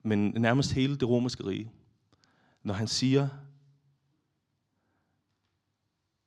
men 0.03 0.35
nærmest 0.37 0.73
hele 0.73 0.97
det 0.97 1.09
romerske 1.09 1.47
rige. 1.47 1.71
Når 2.63 2.75
han 2.75 2.87
siger, 2.87 3.29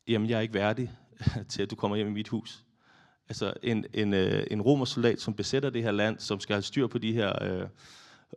jamen 0.10 0.30
jeg 0.30 0.38
er 0.38 0.42
ikke 0.42 0.54
værdig 0.54 0.92
til, 1.50 1.62
at 1.62 1.72
du 1.72 1.76
kommer 1.76 1.98
hjem 1.98 2.08
i 2.08 2.12
mit 2.12 2.28
hus. 2.28 2.66
Altså 3.30 3.54
en, 3.64 3.86
en, 3.94 4.14
øh, 4.14 4.48
en 4.52 4.62
romersoldat, 4.62 5.22
som 5.22 5.34
besætter 5.34 5.70
det 5.70 5.84
her 5.84 5.92
land, 5.92 6.20
som 6.20 6.40
skal 6.40 6.54
have 6.54 6.62
styr 6.62 6.88
på 6.88 6.98
de 6.98 7.14
her 7.14 7.44
øh, 7.44 7.68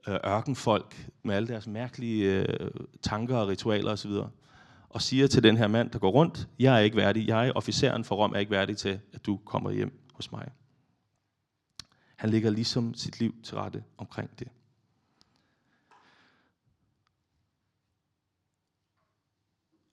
øh, 0.09 0.21
ørkenfolk 0.27 1.11
med 1.23 1.35
alle 1.35 1.49
deres 1.49 1.67
mærkelige 1.67 2.41
øh, 2.41 2.71
tanker 3.03 3.37
og 3.37 3.49
ritualer 3.49 3.93
osv., 3.93 4.11
og 4.89 5.03
siger 5.03 5.27
til 5.27 5.43
den 5.43 5.57
her 5.57 5.67
mand, 5.67 5.91
der 5.91 5.99
går 5.99 6.11
rundt, 6.11 6.49
jeg 6.59 6.75
er 6.75 6.79
ikke 6.79 6.97
værdig, 6.97 7.29
jeg, 7.29 7.53
officeren 7.55 8.05
for 8.05 8.17
Rom, 8.17 8.33
er 8.33 8.39
ikke 8.39 8.51
værdig 8.51 8.77
til, 8.77 9.01
at 9.13 9.27
du 9.27 9.37
kommer 9.37 9.71
hjem 9.71 10.01
hos 10.15 10.33
mig. 10.33 10.49
Han 12.17 12.31
lægger 12.31 12.51
ligesom 12.51 12.95
sit 12.95 13.21
liv 13.21 13.35
til 13.43 13.57
rette 13.57 13.85
omkring 13.99 14.31
det. 14.39 14.49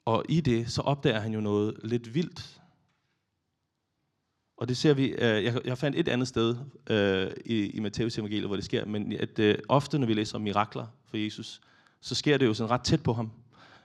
Og 0.10 0.25
i 0.30 0.42
det, 0.42 0.72
så 0.72 0.82
opdager 0.82 1.20
han 1.20 1.34
jo 1.34 1.42
noget 1.42 1.80
lidt 1.84 2.13
vildt. 2.13 2.62
Og 4.58 4.68
det 4.68 4.78
ser 4.78 4.94
vi, 4.94 5.08
øh, 5.08 5.44
jeg, 5.44 5.62
jeg 5.66 5.78
fandt 5.78 5.98
et 5.98 6.08
andet 6.08 6.28
sted 6.28 6.56
øh, 6.89 7.32
i, 7.46 7.70
i 7.70 7.80
Matteus 7.80 8.18
evangeliet, 8.18 8.48
hvor 8.48 8.56
det 8.56 8.66
sker, 8.66 8.86
men 8.86 9.13
at 9.13 9.39
øh, 9.39 9.58
ofte, 9.68 10.00
når 10.00 10.08
vi 10.08 10.13
læser 10.13 10.36
om 10.36 10.42
mirakler 10.42 10.88
for 11.06 11.18
Jesus, 11.18 11.62
så 12.01 12.16
sker 12.16 12.38
det 12.38 12.46
jo 12.46 12.54
sådan 12.54 12.72
ret 12.72 12.82
tæt 12.82 13.04
på 13.04 13.13
ham. 13.13 13.32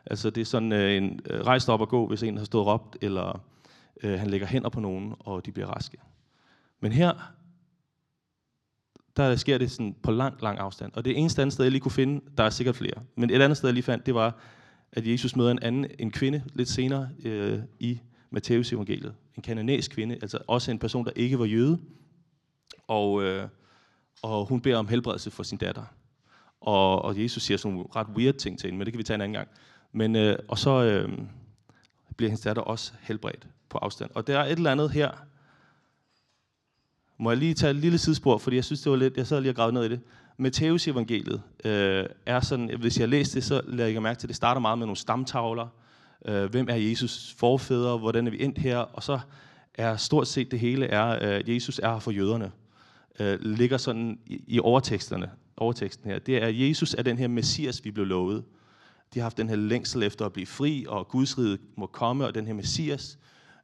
Altså 0.07 0.31
det 0.31 0.41
er 0.41 0.45
sådan 0.45 0.73
øh, 0.73 0.97
en 0.97 1.21
øh, 1.31 1.41
rejst 1.41 1.69
op 1.69 1.81
og 1.81 1.89
gå, 1.89 2.07
hvis 2.07 2.23
en 2.23 2.37
har 2.37 2.45
stået 2.45 2.67
og 2.67 2.73
råbt, 2.73 2.97
eller 3.01 3.41
øh, 4.03 4.19
han 4.19 4.31
lægger 4.31 4.47
hænder 4.47 4.69
på 4.69 4.81
nogen, 4.81 5.15
og 5.19 5.47
de 5.47 5.53
bliver 5.53 5.69
raske. 5.69 5.99
Men 6.81 6.93
her, 6.93 7.13
der 9.17 9.37
sker 9.37 9.59
det 9.59 9.71
sådan 9.71 9.97
på 10.03 10.11
lang, 10.11 10.43
lang 10.43 10.59
afstand. 10.59 10.93
Og 10.95 11.05
det 11.05 11.19
eneste 11.19 11.43
andet 11.43 11.53
sted, 11.53 11.65
jeg 11.65 11.73
lige 11.73 11.83
kunne 11.83 11.93
finde, 11.93 12.21
der 12.39 12.45
er 12.45 12.51
sikkert 12.51 12.77
flere, 12.77 13.03
men 13.17 13.31
et 13.31 13.43
andet 13.43 13.57
sted, 13.59 13.69
jeg 13.69 13.75
lige 13.75 13.85
fandt, 13.85 14.07
det 14.07 14.15
var, 14.15 14.39
at 14.95 15.07
Jesus 15.07 15.37
møder 15.37 15.51
en 15.51 15.63
anden, 15.63 15.87
en 15.99 16.11
kvinde, 16.11 16.43
lidt 16.55 16.69
senere 16.69 17.09
øh, 17.25 17.59
i 17.81 18.01
Matteus 18.31 18.73
evangeliet. 18.73 19.15
En 19.37 19.43
kananæsk 19.43 19.91
kvinde, 19.91 20.15
altså 20.23 20.39
også 20.47 20.71
en 20.71 20.79
person, 20.79 21.05
der 21.05 21.13
ikke 21.17 21.39
var 21.39 21.45
jøde. 21.45 21.79
Og, 22.89 23.23
øh, 23.23 23.49
og 24.23 24.47
hun 24.47 24.61
beder 24.61 24.77
om 24.77 24.89
helbredelse 24.89 25.31
for 25.31 25.43
sin 25.43 25.59
datter. 25.59 25.85
Og, 26.61 27.03
og 27.03 27.23
Jesus 27.23 27.43
siger 27.43 27.59
sådan 27.59 27.75
nogle 27.75 27.89
ret 27.97 28.07
weird 28.17 28.35
ting 28.35 28.59
til 28.59 28.67
hende, 28.67 28.79
men 28.79 28.85
det 28.85 28.93
kan 28.93 28.99
vi 28.99 29.03
tage 29.03 29.15
en 29.15 29.21
anden 29.21 29.35
gang. 29.35 29.49
Men, 29.93 30.17
øh, 30.17 30.39
og 30.49 30.59
så 30.59 30.71
øh, 30.71 31.19
bliver 32.17 32.31
hendes 32.31 32.41
datter 32.41 32.63
også 32.63 32.93
helbredt 33.01 33.47
på 33.69 33.79
afstand. 33.79 34.11
Og 34.15 34.27
der 34.27 34.39
er 34.39 34.45
et 34.45 34.53
eller 34.53 34.73
andet 34.73 34.91
her. 34.91 35.11
Må 37.19 37.31
jeg 37.31 37.39
lige 37.39 37.55
tage 37.55 37.71
et 37.71 37.77
lille 37.77 37.99
sidespor, 37.99 38.39
fordi 38.39 38.57
jeg 38.57 38.65
synes, 38.65 38.81
det 38.81 38.93
var 38.93 38.99
lidt, 38.99 39.17
jeg 39.17 39.27
sad 39.27 39.41
lige 39.41 39.53
og 39.53 39.57
gravede 39.57 39.75
ned 39.75 39.85
i 39.85 39.89
det. 39.89 40.01
Matteus 40.37 40.89
evangeliet 40.89 41.43
øh, 41.65 42.07
er 42.27 42.41
sådan, 42.41 42.71
hvis 42.79 43.01
jeg 43.01 43.09
læser 43.09 43.35
det, 43.35 43.45
så 43.45 43.61
lægger 43.67 43.93
jeg 43.93 44.03
mærke 44.03 44.19
til, 44.19 44.27
at 44.27 44.29
det 44.29 44.37
starter 44.37 44.61
meget 44.61 44.79
med 44.79 44.87
nogle 44.87 44.97
stamtavler. 44.97 45.69
Øh, 46.25 46.51
hvem 46.51 46.67
er 46.69 46.75
Jesus 46.75 47.35
forfædre? 47.39 47.99
Hvordan 47.99 48.27
er 48.27 48.31
vi 48.31 48.45
endt 48.45 48.59
her? 48.59 48.79
Og 48.79 49.03
så 49.03 49.21
er 49.75 49.97
stort 49.97 50.29
set 50.29 50.51
det 50.51 50.61
hele 50.61 50.87
er, 50.87 51.05
at 51.05 51.49
øh, 51.49 51.55
Jesus 51.55 51.81
er 51.83 51.99
for 51.99 52.11
jøderne. 52.11 52.53
Øh, 53.21 53.41
ligger 53.41 53.77
sådan 53.77 54.19
i, 54.27 54.45
i 54.47 54.61
overteksterne, 54.61 55.31
overteksten 55.57 56.11
her. 56.11 56.19
Det 56.19 56.37
er, 56.37 56.47
at 56.47 56.61
Jesus 56.61 56.95
er 56.95 57.03
den 57.03 57.19
her 57.19 57.29
messias, 57.29 57.85
vi 57.85 57.91
blev 57.91 58.07
lovet. 58.07 58.45
De 59.15 59.19
har 59.19 59.25
haft 59.25 59.37
den 59.37 59.49
her 59.49 59.57
længsel 59.57 60.03
efter 60.03 60.27
at 60.27 60.33
blive 60.33 60.47
fri, 60.47 60.85
og 60.89 61.09
Guds 61.09 61.39
rige 61.39 61.59
må 61.77 61.87
komme, 61.87 62.27
og 62.27 62.35
den 62.35 62.47
her 62.47 62.55
messias, 62.55 63.19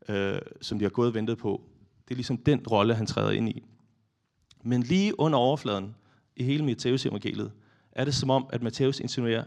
øh, 0.08 0.38
som 0.60 0.78
de 0.78 0.84
har 0.84 0.90
gået 0.90 1.08
og 1.08 1.14
ventet 1.14 1.38
på. 1.38 1.62
Det 2.08 2.14
er 2.14 2.16
ligesom 2.16 2.36
den 2.36 2.66
rolle, 2.70 2.94
han 2.94 3.06
træder 3.06 3.30
ind 3.30 3.48
i. 3.48 3.62
Men 4.62 4.82
lige 4.82 5.20
under 5.20 5.38
overfladen, 5.38 5.94
i 6.40 6.42
hele 6.42 6.64
Matteus 6.64 7.06
evangeliet, 7.06 7.52
er 7.92 8.04
det 8.04 8.14
som 8.14 8.30
om, 8.30 8.46
at 8.52 8.62
Matthæus 8.62 9.00
insinuerer, 9.00 9.44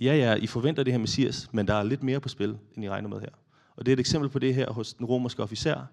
ja, 0.00 0.16
ja, 0.16 0.34
I 0.34 0.46
forventer 0.46 0.82
det 0.82 0.92
her 0.92 0.98
messias, 0.98 1.48
men 1.52 1.68
der 1.68 1.74
er 1.74 1.82
lidt 1.82 2.02
mere 2.02 2.20
på 2.20 2.28
spil, 2.28 2.58
end 2.76 2.84
I 2.84 2.88
regner 2.88 3.08
med 3.08 3.20
her. 3.20 3.28
Og 3.76 3.86
det 3.86 3.92
er 3.92 3.96
et 3.96 4.00
eksempel 4.00 4.30
på 4.30 4.38
det 4.38 4.54
her 4.54 4.72
hos 4.72 4.94
den 4.94 5.06
romerske 5.06 5.42
officer. 5.42 5.84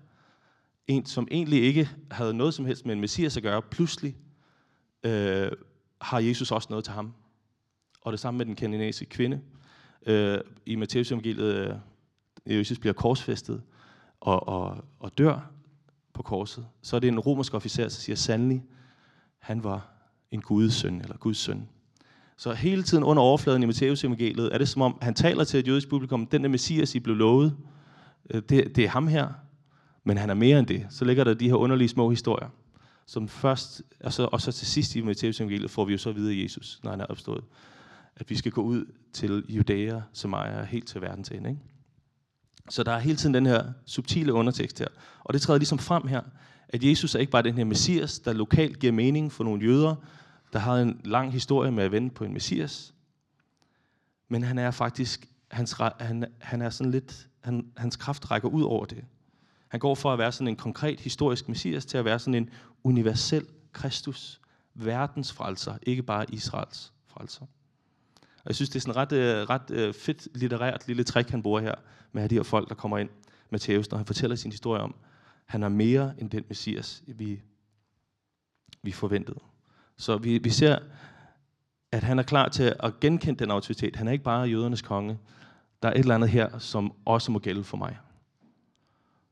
En, 0.87 1.05
som 1.05 1.27
egentlig 1.31 1.63
ikke 1.63 1.90
havde 2.11 2.33
noget 2.33 2.53
som 2.53 2.66
helst 2.66 2.85
med 2.85 2.94
en 2.94 3.01
messias 3.01 3.37
at 3.37 3.44
gøre, 3.44 3.61
pludselig 3.61 4.16
øh, 5.03 5.51
har 6.01 6.20
Jesus 6.20 6.51
også 6.51 6.68
noget 6.70 6.85
til 6.85 6.94
ham. 6.94 7.13
Og 8.01 8.11
det 8.11 8.20
samme 8.20 8.37
med 8.37 8.46
den 8.46 8.55
kanadiske 8.55 9.05
kvinde. 9.05 9.42
Øh, 10.05 10.40
I 10.66 10.75
Matteus 10.75 11.11
evangeliet, 11.11 11.81
øh, 12.46 12.57
Jesus 12.57 12.79
bliver 12.79 12.94
korsfæstet 12.94 13.61
og, 14.20 14.48
og, 14.48 14.85
og 15.00 15.18
dør 15.18 15.51
på 16.13 16.24
korset. 16.24 16.68
Så 16.81 16.96
er 16.96 17.00
det 17.00 17.07
en 17.07 17.20
romersk 17.20 17.53
officer, 17.53 17.83
der 17.83 17.90
siger, 17.90 18.16
sandelig, 18.16 18.63
han 19.40 19.63
var 19.63 19.97
en 20.31 20.42
Guds 20.42 20.74
søn, 20.74 21.01
eller 21.01 21.18
Guds 21.18 21.37
søn. 21.37 21.68
Så 22.37 22.53
hele 22.53 22.83
tiden 22.83 23.03
under 23.03 23.24
overfladen 23.24 23.63
i 23.63 23.66
Matteus 23.66 24.03
evangeliet 24.03 24.53
er 24.53 24.57
det 24.57 24.70
som 24.70 24.81
om, 24.81 24.98
han 25.01 25.13
taler 25.13 25.44
til 25.44 25.59
et 25.59 25.68
jødisk 25.68 25.90
publikum, 25.90 26.25
den 26.25 26.44
der 26.44 26.50
messias, 26.50 26.96
I 26.96 27.00
blev 27.00 27.16
lovet, 27.16 27.57
øh, 28.29 28.42
det, 28.50 28.75
det 28.75 28.83
er 28.83 28.90
ham 28.90 29.07
her, 29.07 29.27
men 30.03 30.18
han 30.18 30.29
er 30.29 30.33
mere 30.33 30.59
end 30.59 30.68
det. 30.68 30.87
Så 30.90 31.05
ligger 31.05 31.24
der 31.24 31.33
de 31.33 31.48
her 31.48 31.55
underlige 31.55 31.87
små 31.87 32.09
historier, 32.09 32.50
som 33.05 33.27
først, 33.27 33.81
og 34.03 34.13
så, 34.13 34.29
og 34.31 34.42
så 34.42 34.51
til 34.51 34.68
sidst 34.68 34.96
i 34.96 35.01
Matteus 35.01 35.40
evangeliet 35.40 35.72
får 35.72 35.85
vi 35.85 35.92
jo 35.92 35.98
så 35.98 36.11
videre 36.11 36.44
Jesus, 36.44 36.79
når 36.83 36.92
han 36.92 37.01
er 37.01 37.05
opstået, 37.05 37.44
at 38.16 38.29
vi 38.29 38.35
skal 38.35 38.51
gå 38.51 38.61
ud 38.61 38.85
til 39.13 39.44
Judæa, 39.50 40.01
som 40.13 40.33
er 40.33 40.63
helt 40.63 40.87
til 40.87 41.01
verdens 41.01 41.29
ende. 41.29 41.50
Ikke? 41.50 41.61
Så 42.70 42.83
der 42.83 42.92
er 42.92 43.00
hele 43.00 43.18
tiden 43.18 43.33
den 43.33 43.46
her 43.46 43.63
subtile 43.85 44.33
undertekst 44.33 44.79
her. 44.79 44.87
Og 45.24 45.33
det 45.33 45.42
træder 45.42 45.59
ligesom 45.59 45.79
frem 45.79 46.07
her, 46.07 46.22
at 46.70 46.84
Jesus 46.84 47.16
er 47.16 47.20
ikke 47.20 47.32
bare 47.32 47.42
den 47.42 47.58
her 47.58 47.66
messias, 47.66 48.20
der 48.20 48.34
lokalt 48.34 48.80
giver 48.80 48.94
mening 48.94 49.32
for 49.32 49.44
nogle 49.44 49.66
jøder, 49.66 49.96
der 50.53 50.60
har 50.60 50.75
en 50.75 51.01
lang 51.06 51.32
historie 51.32 51.72
med 51.72 51.84
at 51.84 51.92
vende 51.92 52.10
på 52.10 52.24
en 52.24 52.34
messias. 52.34 52.94
Men 54.27 54.44
han 54.44 54.58
er 54.58 54.72
faktisk, 54.72 55.27
hans, 55.51 55.75
han, 56.00 56.25
han 56.40 56.62
er 56.62 56.70
sådan 56.70 56.92
lidt, 56.92 57.27
han, 57.40 57.72
hans 57.77 57.96
kraft 57.96 58.32
rækker 58.32 58.50
ud 58.50 58.64
over 58.64 58.86
det. 58.86 59.03
Han 59.68 59.80
går 59.80 59.96
fra 59.96 60.14
at 60.14 60.20
være 60.20 60.32
sådan 60.32 60.48
en 60.48 60.56
konkret 60.56 61.00
historisk 61.00 61.50
messias 61.50 61.86
til 61.86 61.98
at 61.98 62.06
være 62.06 62.20
sådan 62.20 62.34
en 62.34 62.50
universel 62.84 63.46
Kristus, 63.74 64.42
verdens 64.74 65.34
frelser, 65.34 65.77
ikke 65.82 66.03
bare 66.03 66.25
Israels 66.30 66.94
frelser. 67.08 67.42
Og 68.22 68.50
jeg 68.50 68.56
synes, 68.56 68.70
det 68.70 68.75
er 68.75 68.82
sådan 68.82 68.96
ret, 68.96 69.12
øh, 69.12 69.50
ret 69.50 69.72
øh, 69.72 69.94
fedt 69.94 70.27
litterært 70.38 70.88
lille 70.88 71.03
trick, 71.03 71.30
han 71.30 71.44
bruger 71.44 71.60
her, 71.60 71.75
med 72.12 72.24
at 72.24 72.30
de 72.30 72.36
her 72.36 72.44
folk, 72.44 72.70
der 72.70 72.75
kommer 72.75 72.98
ind, 72.98 73.10
Matthæus, 73.50 73.90
når 73.90 73.98
han 73.98 74.06
fortæller 74.06 74.36
sin 74.36 74.51
historie 74.51 74.82
om, 74.82 74.96
han 75.48 75.64
er 75.64 75.70
mere 75.70 76.14
end 76.18 76.29
den 76.29 76.46
messias, 76.48 77.03
vi, 77.07 77.42
vi 78.81 78.92
forventede. 78.92 79.40
Så 79.98 80.18
vi, 80.18 80.38
vi 80.38 80.50
ser, 80.50 80.79
at 81.92 82.03
han 82.03 82.20
er 82.20 82.24
klar 82.24 82.50
til 82.50 82.75
at 82.79 83.00
genkende 83.00 83.40
den 83.40 83.51
autoritet. 83.51 83.96
Han 83.96 84.07
er 84.07 84.12
ikke 84.12 84.24
bare 84.24 84.48
jødernes 84.48 84.81
konge. 84.81 85.20
Der 85.81 85.90
er 85.90 85.94
et 85.94 86.00
eller 86.00 86.16
andet 86.16 86.29
her, 86.29 86.57
som 86.57 86.94
også 87.05 87.31
må 87.31 87.40
gælde 87.40 87.64
for 87.64 87.77
mig. 87.77 87.98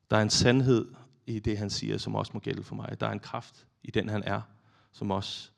Der 0.10 0.18
er 0.18 0.22
en 0.22 0.30
sandhed 0.30 0.86
i 1.26 1.40
det, 1.40 1.58
han 1.58 1.70
siger, 1.70 1.98
som 1.98 2.16
også 2.16 2.32
må 2.34 2.40
gælde 2.40 2.64
for 2.64 2.76
mig. 2.76 3.00
Der 3.00 3.08
er 3.08 3.12
en 3.12 3.20
kraft 3.20 3.68
i 3.84 3.92
den, 3.92 4.10
han 4.10 4.24
er, 4.24 4.42
som 4.92 5.12
også 5.12 5.50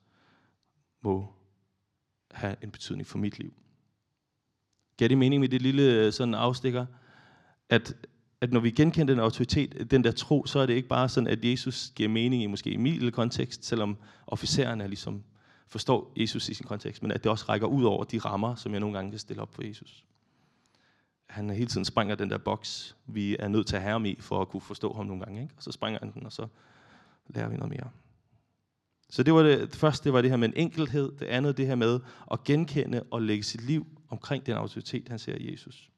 må 1.01 1.33
have 2.31 2.55
en 2.61 2.71
betydning 2.71 3.07
for 3.07 3.17
mit 3.17 3.39
liv. 3.39 3.53
Giver 4.97 5.09
det 5.09 5.17
mening 5.17 5.39
med 5.39 5.49
det 5.49 5.61
lille 5.61 5.83
øh, 5.83 6.13
sådan 6.13 6.33
afstikker? 6.33 6.85
At 7.69 8.07
at 8.41 8.53
når 8.53 8.59
vi 8.59 8.71
genkender 8.71 9.13
den 9.13 9.23
autoritet, 9.23 9.91
den 9.91 10.03
der 10.03 10.11
tro, 10.11 10.45
så 10.45 10.59
er 10.59 10.65
det 10.65 10.73
ikke 10.73 10.87
bare 10.87 11.09
sådan, 11.09 11.27
at 11.27 11.45
Jesus 11.45 11.91
giver 11.95 12.09
mening 12.09 12.43
i 12.43 12.47
måske 12.47 12.69
i 12.69 12.77
min 12.77 12.93
lille 12.93 13.11
kontekst, 13.11 13.65
selvom 13.65 13.97
officeren 14.27 14.81
er 14.81 14.87
ligesom 14.87 15.23
forstår 15.67 16.13
Jesus 16.15 16.49
i 16.49 16.53
sin 16.53 16.65
kontekst, 16.65 17.03
men 17.03 17.11
at 17.11 17.23
det 17.23 17.31
også 17.31 17.45
rækker 17.49 17.67
ud 17.67 17.83
over 17.83 18.03
de 18.03 18.19
rammer, 18.19 18.55
som 18.55 18.71
jeg 18.71 18.79
nogle 18.79 18.95
gange 18.95 19.11
kan 19.11 19.19
stille 19.19 19.41
op 19.41 19.53
for 19.53 19.67
Jesus. 19.67 20.05
Han 21.29 21.49
hele 21.49 21.67
tiden 21.67 21.85
springer 21.85 22.15
den 22.15 22.29
der 22.29 22.37
boks, 22.37 22.95
vi 23.05 23.35
er 23.39 23.47
nødt 23.47 23.67
til 23.67 23.75
at 23.75 23.81
have 23.81 23.91
ham 23.91 24.05
i, 24.05 24.15
for 24.19 24.41
at 24.41 24.49
kunne 24.49 24.61
forstå 24.61 24.93
ham 24.93 25.05
nogle 25.05 25.23
gange. 25.23 25.41
Ikke? 25.41 25.53
Og 25.57 25.63
så 25.63 25.71
springer 25.71 25.99
han 25.99 26.13
den, 26.13 26.25
og 26.25 26.31
så 26.31 26.47
lærer 27.27 27.49
vi 27.49 27.57
noget 27.57 27.69
mere. 27.69 27.89
Så 29.09 29.23
det 29.23 29.33
var 29.33 29.43
det, 29.43 29.59
det 29.59 29.75
første, 29.75 30.03
det 30.03 30.13
var 30.13 30.21
det 30.21 30.29
her 30.29 30.37
med 30.37 30.47
en 30.47 30.53
enkelhed. 30.57 31.11
Det 31.19 31.25
andet, 31.25 31.57
det 31.57 31.67
her 31.67 31.75
med 31.75 31.99
at 32.31 32.43
genkende 32.43 33.03
og 33.11 33.21
lægge 33.21 33.43
sit 33.43 33.61
liv 33.61 33.87
omkring 34.09 34.45
den 34.45 34.53
autoritet, 34.53 35.09
han 35.09 35.19
ser 35.19 35.35
i 35.35 35.51
Jesus. 35.51 35.89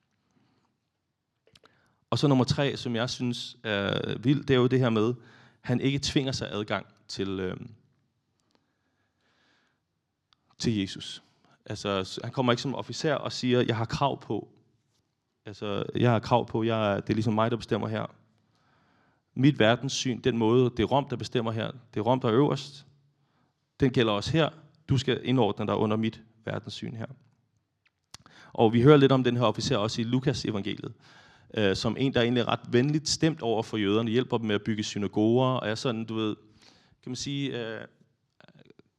Og 2.09 2.19
så 2.19 2.27
nummer 2.27 2.45
tre, 2.45 2.77
som 2.77 2.95
jeg 2.95 3.09
synes 3.09 3.57
er 3.63 4.17
vildt, 4.17 4.47
det 4.47 4.53
er 4.53 4.57
jo 4.57 4.67
det 4.67 4.79
her 4.79 4.89
med, 4.89 5.09
at 5.09 5.15
han 5.61 5.81
ikke 5.81 5.99
tvinger 5.99 6.31
sig 6.31 6.51
adgang 6.51 6.85
til, 7.07 7.39
øh, 7.39 7.57
til 10.57 10.77
Jesus. 10.77 11.23
Altså, 11.65 12.19
han 12.23 12.33
kommer 12.33 12.51
ikke 12.51 12.61
som 12.61 12.75
officer 12.75 13.13
og 13.13 13.31
siger, 13.31 13.61
jeg 13.61 13.77
har 13.77 13.85
krav 13.85 14.21
på. 14.21 14.47
Altså, 15.45 15.83
jeg 15.95 16.11
har 16.11 16.19
krav 16.19 16.47
på, 16.47 16.63
jeg, 16.63 17.01
det 17.07 17.09
er 17.09 17.15
ligesom 17.15 17.33
mig, 17.33 17.51
der 17.51 17.57
bestemmer 17.57 17.87
her. 17.87 18.05
Mit 19.33 19.59
verdenssyn, 19.59 20.21
den 20.21 20.37
måde, 20.37 20.69
det 20.69 20.79
er 20.79 20.87
Rom, 20.87 21.09
der 21.09 21.15
bestemmer 21.15 21.51
her. 21.51 21.71
Det 21.93 21.99
er 21.99 22.01
Rom, 22.01 22.19
der 22.19 22.27
er 22.27 22.33
øverst. 22.33 22.85
Den 23.79 23.91
gælder 23.91 24.13
også 24.13 24.31
her. 24.31 24.49
Du 24.89 24.97
skal 24.97 25.21
indordne 25.23 25.67
dig 25.67 25.75
under 25.75 25.97
mit 25.97 26.21
verdenssyn 26.45 26.95
her. 26.95 27.07
Og 28.53 28.73
vi 28.73 28.81
hører 28.81 28.97
lidt 28.97 29.11
om 29.11 29.23
den 29.23 29.37
her 29.37 29.43
officer 29.43 29.77
også 29.77 30.01
i 30.01 30.03
Lukas 30.03 30.45
evangeliet 30.45 30.93
øh, 31.57 31.75
som 31.75 31.95
en, 31.99 32.13
der 32.13 32.19
er 32.19 32.23
egentlig 32.23 32.47
ret 32.47 32.59
venligt 32.69 33.09
stemt 33.09 33.41
over 33.41 33.63
for 33.63 33.77
jøderne, 33.77 34.11
hjælper 34.11 34.37
dem 34.37 34.47
med 34.47 34.55
at 34.55 34.63
bygge 34.63 34.83
synagoger, 34.83 35.47
og 35.47 35.69
er 35.69 35.75
sådan, 35.75 36.05
du 36.05 36.15
ved, 36.15 36.35
kan 37.03 37.09
man 37.09 37.15
sige, 37.15 37.59
øh, 37.59 37.81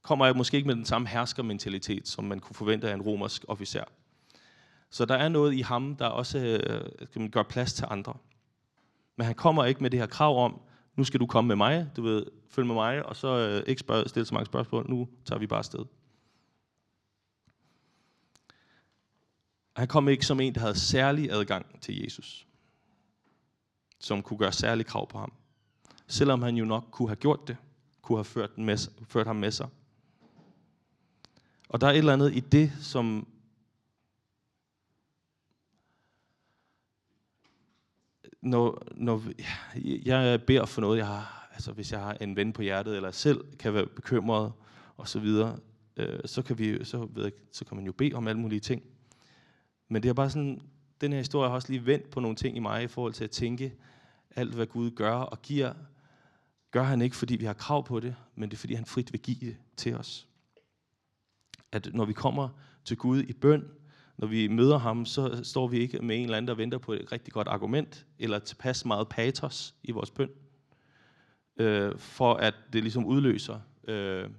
kommer 0.02 0.26
jeg 0.26 0.36
måske 0.36 0.56
ikke 0.56 0.66
med 0.66 0.76
den 0.76 0.84
samme 0.84 1.08
herskermentalitet, 1.08 2.08
som 2.08 2.24
man 2.24 2.40
kunne 2.40 2.56
forvente 2.56 2.90
af 2.90 2.94
en 2.94 3.02
romersk 3.02 3.44
officer. 3.48 3.84
Så 4.90 5.04
der 5.04 5.14
er 5.14 5.28
noget 5.28 5.54
i 5.54 5.60
ham, 5.60 5.96
der 5.96 6.06
også 6.06 6.38
øh, 6.38 7.08
kan 7.12 7.22
man 7.22 7.30
gøre 7.30 7.44
plads 7.44 7.72
til 7.72 7.86
andre. 7.90 8.14
Men 9.16 9.26
han 9.26 9.34
kommer 9.34 9.64
ikke 9.64 9.82
med 9.82 9.90
det 9.90 10.00
her 10.00 10.06
krav 10.06 10.44
om, 10.44 10.60
nu 10.96 11.04
skal 11.04 11.20
du 11.20 11.26
komme 11.26 11.48
med 11.48 11.56
mig, 11.56 11.86
du 11.96 12.02
ved, 12.02 12.26
følg 12.50 12.66
med 12.66 12.74
mig, 12.74 13.06
og 13.06 13.16
så 13.16 13.38
øh, 13.38 13.62
ikke 13.66 13.80
spørge, 13.80 14.08
stille 14.08 14.26
så 14.26 14.34
mange 14.34 14.46
spørgsmål, 14.46 14.90
nu 14.90 15.08
tager 15.24 15.38
vi 15.38 15.46
bare 15.46 15.58
afsted. 15.58 15.84
Han 19.80 19.88
kom 19.88 20.08
ikke 20.08 20.26
som 20.26 20.40
en, 20.40 20.54
der 20.54 20.60
havde 20.60 20.78
særlig 20.78 21.30
adgang 21.32 21.80
til 21.80 22.02
Jesus, 22.02 22.46
som 23.98 24.22
kunne 24.22 24.38
gøre 24.38 24.52
særlig 24.52 24.86
krav 24.86 25.08
på 25.08 25.18
ham. 25.18 25.32
Selvom 26.06 26.42
han 26.42 26.56
jo 26.56 26.64
nok 26.64 26.84
kunne 26.90 27.08
have 27.08 27.16
gjort 27.16 27.48
det, 27.48 27.56
kunne 28.02 28.18
have 28.18 28.24
ført, 28.24 28.58
med, 28.58 28.78
ført 29.08 29.26
ham 29.26 29.36
med 29.36 29.50
sig. 29.50 29.68
Og 31.68 31.80
der 31.80 31.86
er 31.86 31.90
et 31.90 31.98
eller 31.98 32.12
andet 32.12 32.36
i 32.36 32.40
det, 32.40 32.72
som 32.80 33.28
når, 38.40 38.82
når 38.94 39.22
jeg 40.04 40.42
beder 40.42 40.66
for 40.66 40.80
noget, 40.80 40.98
jeg 40.98 41.06
har, 41.06 41.48
altså 41.52 41.72
hvis 41.72 41.92
jeg 41.92 42.00
har 42.00 42.12
en 42.12 42.36
ven 42.36 42.52
på 42.52 42.62
hjertet, 42.62 42.96
eller 42.96 43.10
selv 43.10 43.56
kan 43.56 43.74
være 43.74 43.86
bekymret, 43.86 44.52
og 44.96 45.08
så 45.08 45.20
videre, 45.20 45.58
øh, 45.96 46.20
så, 46.24 46.42
kan 46.42 46.58
vi, 46.58 46.84
så, 46.84 47.08
ved 47.10 47.22
jeg, 47.24 47.32
så 47.52 47.64
kan 47.64 47.76
man 47.76 47.86
jo 47.86 47.92
bede 47.92 48.14
om 48.14 48.28
alle 48.28 48.40
mulige 48.40 48.60
ting. 48.60 48.82
Men 49.92 50.02
det 50.02 50.08
er 50.08 50.12
bare 50.12 50.30
sådan, 50.30 50.60
den 51.00 51.12
her 51.12 51.18
historie 51.18 51.48
har 51.48 51.54
også 51.54 51.72
lige 51.72 51.86
vendt 51.86 52.10
på 52.10 52.20
nogle 52.20 52.36
ting 52.36 52.56
i 52.56 52.60
mig, 52.60 52.84
i 52.84 52.88
forhold 52.88 53.12
til 53.12 53.24
at 53.24 53.30
tænke, 53.30 53.74
alt 54.36 54.54
hvad 54.54 54.66
Gud 54.66 54.90
gør 54.90 55.12
og 55.12 55.42
giver, 55.42 55.74
gør 56.70 56.82
han 56.82 57.02
ikke, 57.02 57.16
fordi 57.16 57.36
vi 57.36 57.44
har 57.44 57.52
krav 57.52 57.86
på 57.86 58.00
det, 58.00 58.16
men 58.34 58.50
det 58.50 58.56
er, 58.56 58.58
fordi 58.58 58.74
han 58.74 58.86
frit 58.86 59.12
vil 59.12 59.20
give 59.20 59.36
det 59.40 59.56
til 59.76 59.94
os. 59.94 60.28
At 61.72 61.90
når 61.94 62.04
vi 62.04 62.12
kommer 62.12 62.48
til 62.84 62.96
Gud 62.96 63.22
i 63.22 63.32
bøn, 63.32 63.68
når 64.16 64.26
vi 64.26 64.48
møder 64.48 64.78
ham, 64.78 65.06
så 65.06 65.40
står 65.44 65.68
vi 65.68 65.78
ikke 65.78 65.98
med 65.98 66.16
en 66.16 66.24
eller 66.24 66.36
anden, 66.36 66.48
der 66.48 66.54
venter 66.54 66.78
på 66.78 66.92
et 66.92 67.12
rigtig 67.12 67.32
godt 67.32 67.48
argument, 67.48 68.06
eller 68.18 68.38
tilpas 68.38 68.84
meget 68.84 69.08
patos 69.08 69.74
i 69.82 69.90
vores 69.90 70.10
bøn, 70.10 70.30
øh, 71.56 71.98
for 71.98 72.34
at 72.34 72.54
det 72.72 72.82
ligesom 72.82 73.06
udløser 73.06 73.60
øh, 73.88 74.30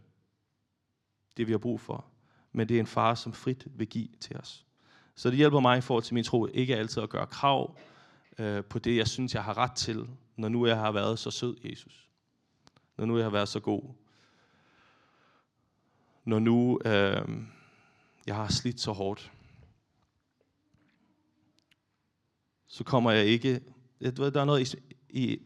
det, 1.37 1.47
vi 1.47 1.51
har 1.51 1.59
brug 1.59 1.79
for. 1.79 2.05
Men 2.51 2.69
det 2.69 2.75
er 2.75 2.79
en 2.79 2.87
far, 2.87 3.15
som 3.15 3.33
frit 3.33 3.67
vil 3.75 3.87
give 3.87 4.07
til 4.19 4.37
os. 4.37 4.65
Så 5.21 5.29
det 5.29 5.37
hjælper 5.37 5.59
mig 5.59 5.77
i 5.77 5.81
forhold 5.81 6.03
til 6.03 6.13
min 6.13 6.23
tro, 6.23 6.47
ikke 6.53 6.77
altid 6.77 7.03
at 7.03 7.09
gøre 7.09 7.27
krav 7.27 7.77
øh, 8.37 8.63
på 8.63 8.79
det, 8.79 8.97
jeg 8.97 9.07
synes, 9.07 9.33
jeg 9.33 9.43
har 9.43 9.57
ret 9.57 9.71
til, 9.71 10.09
når 10.35 10.49
nu 10.49 10.67
jeg 10.67 10.77
har 10.77 10.91
været 10.91 11.19
så 11.19 11.31
sød, 11.31 11.57
Jesus. 11.63 12.09
Når 12.97 13.05
nu 13.05 13.17
jeg 13.17 13.25
har 13.25 13.31
været 13.31 13.49
så 13.49 13.59
god. 13.59 13.83
Når 16.25 16.39
nu 16.39 16.79
øh, 16.85 17.27
jeg 18.27 18.35
har 18.35 18.47
slidt 18.47 18.79
så 18.79 18.91
hårdt. 18.91 19.31
Så 22.67 22.83
kommer 22.83 23.11
jeg 23.11 23.25
ikke... 23.25 23.61
Jeg 23.99 24.17
ved, 24.17 24.31
der 24.31 24.41
er 24.41 24.45
noget 24.45 24.73
i, 24.73 24.77
i 25.09 25.41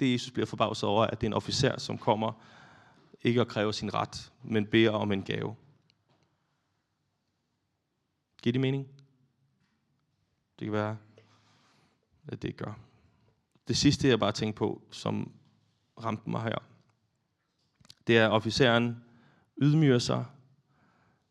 det, 0.00 0.12
Jesus 0.12 0.30
bliver 0.30 0.46
forbavset 0.46 0.88
over, 0.88 1.04
at 1.04 1.20
det 1.20 1.26
er 1.26 1.30
en 1.30 1.34
officer, 1.34 1.78
som 1.78 1.98
kommer 1.98 2.32
ikke 3.22 3.40
at 3.40 3.48
kræve 3.48 3.72
sin 3.72 3.94
ret, 3.94 4.32
men 4.42 4.66
beder 4.66 4.90
om 4.90 5.12
en 5.12 5.22
gave. 5.22 5.56
Giver 8.42 8.52
det 8.52 8.60
mening? 8.60 8.97
Det 10.58 10.66
kan 10.66 10.72
være, 10.72 10.98
at 12.28 12.42
det 12.42 12.56
gør. 12.56 12.78
Det 13.68 13.76
sidste, 13.76 14.08
jeg 14.08 14.18
bare 14.18 14.32
tænker 14.32 14.56
på, 14.56 14.82
som 14.90 15.32
ramte 16.04 16.30
mig 16.30 16.42
her, 16.42 16.58
det 18.06 18.18
er, 18.18 18.26
at 18.26 18.32
officeren 18.32 19.04
ydmyger 19.62 19.98
sig, 19.98 20.24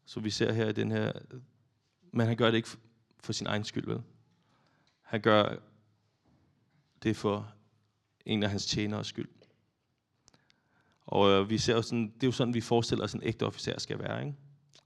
så 0.06 0.20
vi 0.20 0.30
ser 0.30 0.52
her 0.52 0.68
i 0.68 0.74
den 0.74 0.92
her, 0.92 1.12
men 2.12 2.28
han 2.28 2.38
gør 2.38 2.52
det 2.52 2.58
ikke 2.58 2.70
for 3.20 3.34
sin 3.34 3.48
egen 3.48 3.64
skyld, 3.64 3.88
vel? 3.88 4.02
Han 5.02 5.22
gør 5.22 5.56
det 7.04 7.16
for 7.16 7.54
en 8.26 8.44
af 8.44 8.50
hans 8.50 8.66
tjenere 8.66 9.04
skyld. 9.04 9.30
Og 11.06 11.30
øh, 11.30 11.50
vi 11.50 11.58
ser 11.58 11.76
jo 11.76 11.82
sådan, 11.82 12.06
det 12.08 12.24
er 12.24 12.28
jo 12.28 12.32
sådan, 12.32 12.54
vi 12.54 12.62
forestiller 12.62 13.04
os, 13.04 13.16
at 13.16 13.22
en 13.22 13.28
ægte 13.28 13.46
officer 13.46 13.80
skal 13.80 14.00
være. 14.00 14.26
Ikke? 14.26 14.38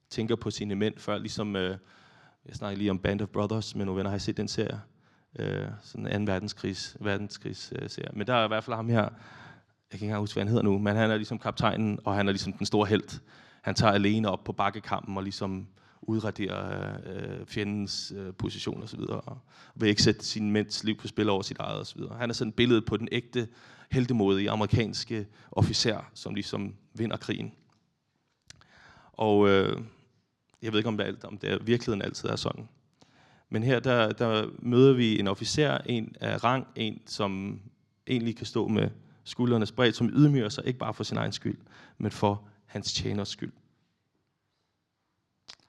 Tænker 0.09 0.35
på 0.35 0.51
sine 0.51 0.75
mænd 0.75 0.97
før, 0.97 1.17
ligesom 1.17 1.55
øh, 1.55 1.77
jeg 2.45 2.55
snakker 2.55 2.77
lige 2.77 2.91
om 2.91 2.99
Band 2.99 3.21
of 3.21 3.27
Brothers 3.27 3.75
med 3.75 3.85
nogle 3.85 3.97
venner. 3.97 4.09
Har 4.09 4.17
I 4.17 4.19
set 4.19 4.37
den 4.37 4.47
serie? 4.47 4.81
Øh, 5.39 5.67
sådan 5.81 6.05
en 6.05 6.11
anden 6.11 6.27
verdenskrigs, 6.27 6.97
verdenskrigs 6.99 7.73
øh, 7.75 7.89
serie. 7.89 8.09
Men 8.13 8.27
der 8.27 8.33
er 8.33 8.45
i 8.45 8.47
hvert 8.47 8.63
fald 8.63 8.75
ham 8.75 8.89
her, 8.89 9.01
jeg 9.01 9.09
kan 9.89 9.97
ikke 9.97 10.05
engang 10.05 10.19
huske, 10.19 10.35
hvad 10.35 10.43
han 10.43 10.47
hedder 10.47 10.63
nu, 10.63 10.77
men 10.77 10.95
han 10.95 11.11
er 11.11 11.15
ligesom 11.15 11.39
kaptajnen, 11.39 11.99
og 12.05 12.15
han 12.15 12.27
er 12.27 12.31
ligesom 12.31 12.53
den 12.53 12.65
store 12.65 12.87
held. 12.87 13.19
Han 13.61 13.75
tager 13.75 13.93
alene 13.93 14.29
op 14.29 14.43
på 14.43 14.51
bakkekampen 14.51 15.17
og 15.17 15.23
ligesom 15.23 15.67
udraderer 16.01 16.97
øh, 17.05 17.45
fjendens 17.45 18.13
øh, 18.15 18.33
position 18.33 18.81
og 18.81 18.89
så 18.89 18.97
videre, 18.97 19.21
og 19.21 19.37
vil 19.75 19.89
ikke 19.89 20.03
sætte 20.03 20.25
sin 20.25 20.51
mænds 20.51 20.83
liv 20.83 20.97
på 20.97 21.07
spil 21.07 21.29
over 21.29 21.41
sit 21.41 21.57
eget 21.59 21.79
og 21.79 21.87
så 21.87 21.95
videre. 21.95 22.17
Han 22.17 22.29
er 22.29 22.33
sådan 22.33 22.49
et 22.49 22.55
billede 22.55 22.81
på 22.81 22.97
den 22.97 23.07
ægte 23.11 23.47
heldemodige 23.91 24.51
amerikanske 24.51 25.27
officer, 25.51 26.11
som 26.13 26.35
ligesom 26.35 26.75
vinder 26.93 27.17
krigen. 27.17 27.53
Og 29.13 29.49
øh, 29.49 29.81
jeg 30.61 30.71
ved 30.71 30.79
ikke, 30.79 30.87
om 30.87 30.97
det, 30.97 31.07
er, 31.07 31.27
om 31.27 31.37
det 31.37 31.51
er 31.51 31.63
virkeligheden 31.63 32.01
altid 32.01 32.29
er 32.29 32.35
sådan. 32.35 32.67
Men 33.49 33.63
her 33.63 33.79
der, 33.79 34.11
der 34.11 34.49
møder 34.59 34.93
vi 34.93 35.19
en 35.19 35.27
officer, 35.27 35.77
en 35.77 36.15
af 36.19 36.43
rang, 36.43 36.67
en 36.75 37.01
som 37.05 37.61
egentlig 38.07 38.35
kan 38.35 38.45
stå 38.45 38.67
med 38.67 38.89
skuldrene 39.23 39.65
spredt, 39.65 39.95
som 39.95 40.09
ydmyger 40.09 40.49
sig 40.49 40.65
ikke 40.67 40.79
bare 40.79 40.93
for 40.93 41.03
sin 41.03 41.17
egen 41.17 41.31
skyld, 41.31 41.57
men 41.97 42.11
for 42.11 42.47
hans 42.65 42.93
tjeners 42.93 43.29
skyld. 43.29 43.53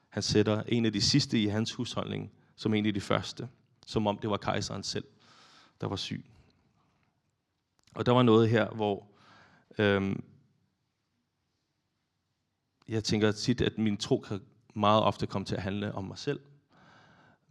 Han 0.09 0.23
sætter 0.23 0.63
en 0.67 0.85
af 0.85 0.93
de 0.93 1.01
sidste 1.01 1.41
i 1.41 1.47
hans 1.47 1.73
husholdning 1.73 2.31
som 2.55 2.73
en 2.73 2.85
af 2.85 2.93
de 2.93 3.01
første, 3.01 3.49
som 3.85 4.07
om 4.07 4.17
det 4.17 4.29
var 4.29 4.37
kejseren 4.37 4.83
selv, 4.83 5.05
der 5.81 5.87
var 5.87 5.95
syg. 5.95 6.25
Og 7.95 8.05
der 8.05 8.11
var 8.11 8.23
noget 8.23 8.49
her, 8.49 8.69
hvor 8.69 9.07
øhm, 9.77 10.23
jeg 12.87 13.03
tænker 13.03 13.31
tit, 13.31 13.61
at 13.61 13.77
min 13.77 13.97
tro 13.97 14.17
kan 14.17 14.41
meget 14.73 15.03
ofte 15.03 15.27
komme 15.27 15.45
til 15.45 15.55
at 15.55 15.61
handle 15.61 15.95
om 15.95 16.03
mig 16.03 16.17
selv. 16.17 16.39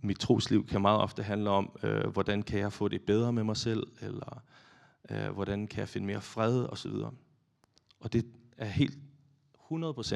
Mit 0.00 0.18
trosliv 0.18 0.66
kan 0.66 0.82
meget 0.82 1.00
ofte 1.00 1.22
handle 1.22 1.50
om, 1.50 1.78
øh, 1.82 2.06
hvordan 2.06 2.42
kan 2.42 2.58
jeg 2.58 2.72
få 2.72 2.88
det 2.88 3.02
bedre 3.02 3.32
med 3.32 3.44
mig 3.44 3.56
selv, 3.56 3.86
eller 4.00 4.42
øh, 5.10 5.30
hvordan 5.30 5.66
kan 5.66 5.80
jeg 5.80 5.88
finde 5.88 6.06
mere 6.06 6.20
fred, 6.20 6.64
osv. 6.64 6.92
Og 8.00 8.12
det 8.12 8.26
er 8.56 8.66
helt 8.66 8.98
100% 9.72 10.14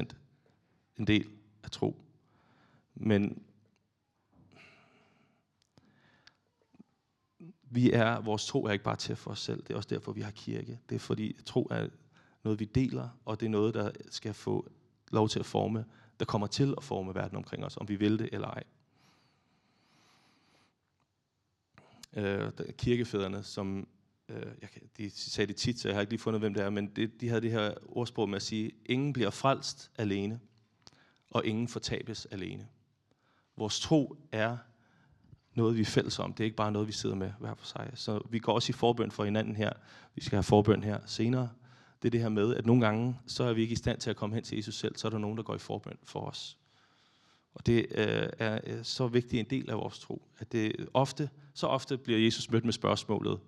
en 0.99 1.07
del 1.07 1.31
af 1.63 1.71
tro. 1.71 2.03
Men 2.95 3.43
vi 7.71 7.93
er, 7.93 8.21
vores 8.21 8.47
tro 8.47 8.65
er 8.65 8.73
ikke 8.73 8.85
bare 8.85 8.97
til 8.97 9.17
for 9.17 9.31
os 9.31 9.41
selv. 9.41 9.63
Det 9.63 9.71
er 9.71 9.77
også 9.77 9.89
derfor, 9.89 10.13
vi 10.13 10.21
har 10.21 10.31
kirke. 10.31 10.79
Det 10.89 10.95
er 10.95 10.99
fordi, 10.99 11.37
tro 11.47 11.69
er 11.71 11.89
noget, 12.43 12.61
vi 12.61 12.65
deler, 12.65 13.09
og 13.25 13.41
det 13.41 13.47
er 13.47 13.51
noget, 13.51 13.75
der 13.75 13.91
skal 14.11 14.35
få 14.35 14.69
lov 15.13 15.29
til 15.29 15.39
at 15.39 15.47
forme 15.47 15.85
der 16.19 16.25
kommer 16.25 16.47
til 16.47 16.75
at 16.77 16.85
forme 16.85 17.15
verden 17.15 17.37
omkring 17.37 17.65
os, 17.65 17.77
om 17.77 17.89
vi 17.89 17.97
vil 17.97 18.19
det 18.19 18.29
eller 18.33 18.49
ej. 18.49 18.63
Øh, 22.17 22.53
kirkefædrene, 22.79 23.43
som 23.43 23.89
øh, 24.29 24.47
jeg, 24.63 24.69
de 24.97 25.11
sagde 25.11 25.49
det 25.49 25.57
tit, 25.57 25.81
så 25.81 25.89
jeg 25.89 25.97
har 25.97 26.01
ikke 26.01 26.13
lige 26.13 26.21
fundet, 26.21 26.41
hvem 26.41 26.55
det 26.55 26.63
er, 26.63 26.71
men 26.71 26.87
det, 26.87 27.21
de 27.21 27.29
havde 27.29 27.41
det 27.41 27.51
her 27.51 27.75
ordsprog 27.89 28.29
med 28.29 28.37
at 28.37 28.43
sige, 28.43 28.71
ingen 28.87 29.13
bliver 29.13 29.31
frelst 29.31 29.91
alene, 29.99 30.41
og 31.31 31.47
ingen 31.47 31.69
fortabes 31.69 32.27
alene. 32.27 32.69
Vores 33.57 33.81
tro 33.81 34.17
er 34.33 34.57
noget, 35.55 35.77
vi 35.77 35.81
er 35.81 35.85
fælles 35.85 36.19
om. 36.19 36.33
Det 36.33 36.41
er 36.41 36.45
ikke 36.45 36.57
bare 36.57 36.73
noget, 36.73 36.89
vi 36.89 36.93
sidder 36.93 37.17
med 37.17 37.33
hver 37.41 37.55
for 37.55 37.67
sig. 37.67 37.91
Så 37.95 38.27
vi 38.31 38.39
går 38.39 38.55
også 38.55 38.71
i 38.71 38.73
forbøn 38.73 39.11
for 39.11 39.25
hinanden 39.25 39.57
her. 39.57 39.73
Vi 40.15 40.21
skal 40.21 40.37
have 40.37 40.43
forbøn 40.43 40.83
her 40.83 41.01
senere 41.07 41.51
det 42.03 42.09
er 42.09 42.11
det 42.11 42.21
her 42.21 42.29
med, 42.29 42.55
at 42.55 42.67
nogle 42.67 42.87
gange, 42.87 43.19
så 43.27 43.45
er 43.45 43.53
vi 43.53 43.63
ikke 43.63 43.73
i 43.73 43.77
stand 43.77 44.01
til 44.01 44.11
at 44.11 44.17
komme 44.17 44.35
hen 44.35 44.45
til 44.45 44.57
Jesus 44.57 44.75
selv, 44.75 44.97
så 44.97 45.09
er 45.09 45.11
der 45.11 45.19
nogen, 45.19 45.37
der 45.37 45.43
går 45.43 45.55
i 45.55 45.59
forbøn 45.59 45.99
for 46.05 46.21
os. 46.21 46.59
Og 47.55 47.67
det 47.67 47.87
øh, 47.91 48.29
er 48.39 48.61
øh, 48.67 48.85
så 48.85 49.07
vigtig 49.07 49.41
en 49.41 49.47
del 49.51 49.71
af 49.71 49.77
vores 49.77 49.99
tro, 49.99 50.23
at 50.39 50.53
det 50.53 50.89
ofte, 50.95 51.31
så 51.55 51.67
ofte 51.67 51.99
bliver 51.99 52.19
Jesus 52.19 52.51
mødt 52.51 52.65
med 52.65 52.73
spørgsmålet, 52.73 53.41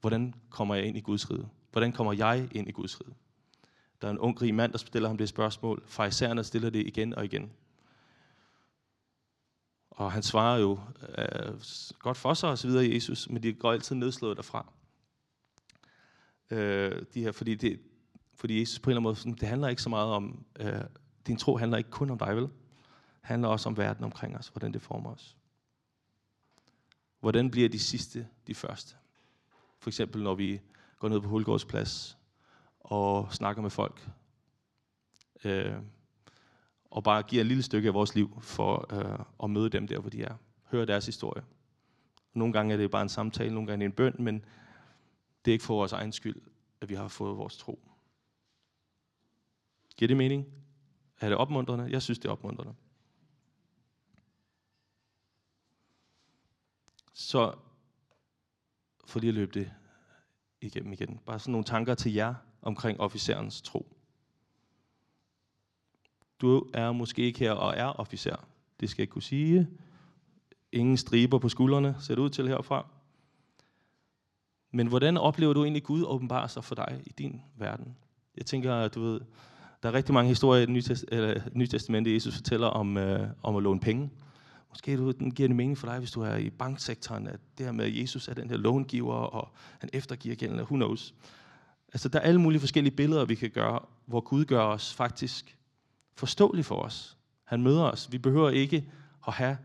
hvordan 0.00 0.34
kommer 0.50 0.74
jeg 0.74 0.84
ind 0.84 0.96
i 0.96 1.00
Guds 1.00 1.30
rige? 1.30 1.48
Hvordan 1.72 1.92
kommer 1.92 2.12
jeg 2.12 2.48
ind 2.52 2.68
i 2.68 2.72
Guds 2.72 3.00
rige? 3.00 3.14
Der 4.00 4.08
er 4.08 4.12
en 4.12 4.18
ung 4.18 4.42
rig 4.42 4.54
mand, 4.54 4.72
der 4.72 4.78
stiller 4.78 5.08
ham 5.08 5.18
det 5.18 5.28
spørgsmål. 5.28 5.82
Farisæerne 5.86 6.44
stiller 6.44 6.70
det 6.70 6.86
igen 6.86 7.14
og 7.14 7.24
igen. 7.24 7.52
Og 9.90 10.12
han 10.12 10.22
svarer 10.22 10.58
jo 10.58 10.80
øh, 11.18 11.60
godt 11.98 12.16
for 12.16 12.34
sig 12.34 12.50
og 12.50 12.58
så 12.58 12.68
videre 12.68 12.94
Jesus, 12.94 13.28
men 13.28 13.42
de 13.42 13.52
går 13.52 13.72
altid 13.72 13.96
nedslået 13.96 14.36
derfra. 14.36 14.72
Øh, 16.50 17.02
de 17.14 17.22
her, 17.22 17.32
fordi 17.32 17.54
det, 17.54 17.80
fordi 18.36 18.60
Jesus 18.60 18.78
på 18.78 18.90
en 18.90 18.92
eller 18.92 18.98
anden 18.98 19.02
måde, 19.02 19.16
sådan, 19.16 19.32
det 19.32 19.48
handler 19.48 19.68
ikke 19.68 19.82
så 19.82 19.88
meget 19.88 20.12
om, 20.12 20.44
øh, 20.60 20.80
din 21.26 21.36
tro 21.36 21.56
handler 21.56 21.78
ikke 21.78 21.90
kun 21.90 22.10
om 22.10 22.18
dig, 22.18 22.36
vel? 22.36 22.42
Det 22.42 22.50
handler 23.22 23.48
også 23.48 23.68
om 23.68 23.76
verden 23.76 24.04
omkring 24.04 24.36
os, 24.36 24.48
hvordan 24.48 24.72
det 24.72 24.82
former 24.82 25.10
os. 25.10 25.36
Hvordan 27.20 27.50
bliver 27.50 27.68
de 27.68 27.78
sidste 27.78 28.28
de 28.46 28.54
første? 28.54 28.96
For 29.78 29.90
eksempel 29.90 30.22
når 30.22 30.34
vi 30.34 30.60
går 30.98 31.08
ned 31.08 31.20
på 31.20 31.28
Hulgårdsplads 31.28 32.18
og 32.80 33.32
snakker 33.32 33.62
med 33.62 33.70
folk. 33.70 34.08
Øh, 35.44 35.74
og 36.90 37.04
bare 37.04 37.22
giver 37.22 37.40
et 37.40 37.46
lille 37.46 37.62
stykke 37.62 37.88
af 37.88 37.94
vores 37.94 38.14
liv 38.14 38.38
for 38.42 38.94
øh, 38.94 39.18
at 39.42 39.50
møde 39.50 39.70
dem 39.70 39.86
der, 39.86 39.98
hvor 39.98 40.10
de 40.10 40.22
er. 40.22 40.34
Høre 40.64 40.86
deres 40.86 41.06
historie. 41.06 41.42
Nogle 42.34 42.52
gange 42.52 42.72
er 42.72 42.76
det 42.76 42.90
bare 42.90 43.02
en 43.02 43.08
samtale, 43.08 43.54
nogle 43.54 43.66
gange 43.66 43.84
er 43.84 43.88
det 43.88 43.92
en 43.92 43.96
bøn, 43.96 44.14
men 44.18 44.44
det 45.44 45.50
er 45.50 45.52
ikke 45.52 45.64
for 45.64 45.74
vores 45.74 45.92
egen 45.92 46.12
skyld, 46.12 46.40
at 46.80 46.88
vi 46.88 46.94
har 46.94 47.08
fået 47.08 47.36
vores 47.36 47.56
tro. 47.56 47.95
Giver 49.96 50.06
det 50.06 50.16
mening? 50.16 50.46
Er 51.20 51.28
det 51.28 51.38
opmuntrende? 51.38 51.88
Jeg 51.90 52.02
synes, 52.02 52.18
det 52.18 52.28
er 52.28 52.32
opmuntrende. 52.32 52.74
Så 57.12 57.54
for 59.06 59.20
lige 59.20 59.28
at 59.28 59.34
løbe 59.34 59.60
det 59.60 59.72
igennem 60.60 60.92
igen. 60.92 61.20
Bare 61.26 61.38
sådan 61.38 61.52
nogle 61.52 61.64
tanker 61.64 61.94
til 61.94 62.12
jer 62.12 62.34
omkring 62.62 63.00
officerens 63.00 63.62
tro. 63.62 63.96
Du 66.40 66.70
er 66.74 66.92
måske 66.92 67.22
ikke 67.22 67.38
her 67.38 67.52
og 67.52 67.74
er 67.76 67.86
officer. 67.86 68.48
Det 68.80 68.90
skal 68.90 69.02
jeg 69.02 69.08
kunne 69.08 69.22
sige. 69.22 69.68
Ingen 70.72 70.96
striber 70.96 71.38
på 71.38 71.48
skuldrene, 71.48 71.96
ser 72.00 72.14
det 72.14 72.22
ud 72.22 72.30
til 72.30 72.48
herfra. 72.48 72.88
Men 74.70 74.86
hvordan 74.86 75.16
oplever 75.16 75.52
du 75.52 75.62
egentlig 75.62 75.82
Gud 75.82 76.04
åbenbare 76.04 76.48
sig 76.48 76.64
for 76.64 76.74
dig 76.74 77.02
i 77.06 77.12
din 77.12 77.42
verden? 77.54 77.96
Jeg 78.36 78.46
tænker, 78.46 78.74
at 78.74 78.94
du 78.94 79.00
ved, 79.00 79.20
der 79.86 79.92
er 79.92 79.96
rigtig 79.96 80.14
mange 80.14 80.28
historier 80.28 80.62
i 80.62 80.66
det 80.66 81.54
Nye 81.54 81.66
Testamente, 81.66 82.14
Jesus 82.14 82.34
fortæller 82.34 82.66
om, 82.66 82.96
øh, 82.96 83.28
om 83.42 83.56
at 83.56 83.62
låne 83.62 83.80
penge. 83.80 84.10
Måske 84.70 84.96
du, 84.96 85.10
den 85.10 85.30
giver 85.30 85.48
det 85.48 85.56
mening 85.56 85.78
for 85.78 85.86
dig, 85.86 85.98
hvis 85.98 86.10
du 86.10 86.22
er 86.22 86.36
i 86.36 86.50
banksektoren, 86.50 87.26
at 87.26 87.40
det 87.58 87.66
her 87.66 87.72
med, 87.72 87.84
at 87.84 88.00
Jesus 88.00 88.28
er 88.28 88.34
den 88.34 88.50
her 88.50 88.56
långiver, 88.56 89.14
og 89.14 89.48
han 89.78 89.90
eftergiver 89.92 90.34
gælden, 90.34 90.60
who 90.60 90.76
knows. 90.76 91.14
Altså, 91.92 92.08
der 92.08 92.18
er 92.18 92.22
alle 92.22 92.40
mulige 92.40 92.60
forskellige 92.60 92.96
billeder, 92.96 93.24
vi 93.24 93.34
kan 93.34 93.50
gøre, 93.50 93.80
hvor 94.06 94.20
Gud 94.20 94.44
gør 94.44 94.62
os 94.62 94.94
faktisk 94.94 95.58
forståelig 96.16 96.64
for 96.64 96.82
os. 96.82 97.16
Han 97.44 97.62
møder 97.62 97.82
os. 97.82 98.12
Vi 98.12 98.18
behøver 98.18 98.50
ikke 98.50 98.90
at 99.26 99.32
have 99.32 99.58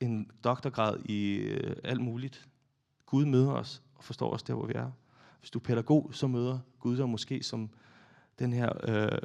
en 0.00 0.30
doktorgrad 0.44 0.98
i 1.04 1.34
øh, 1.34 1.76
alt 1.84 2.00
muligt. 2.00 2.48
Gud 3.06 3.24
møder 3.24 3.52
os 3.52 3.82
og 3.94 4.04
forstår 4.04 4.30
os 4.30 4.42
der, 4.42 4.54
hvor 4.54 4.66
vi 4.66 4.72
er. 4.74 4.90
Hvis 5.40 5.50
du 5.50 5.58
er 5.58 5.62
pædagog, 5.62 6.10
så 6.12 6.26
møder 6.26 6.58
Gud 6.80 6.96
dig 6.96 7.08
måske 7.08 7.42
som 7.42 7.70
den 8.38 8.52
her 8.52 8.72
øh, 8.88 9.18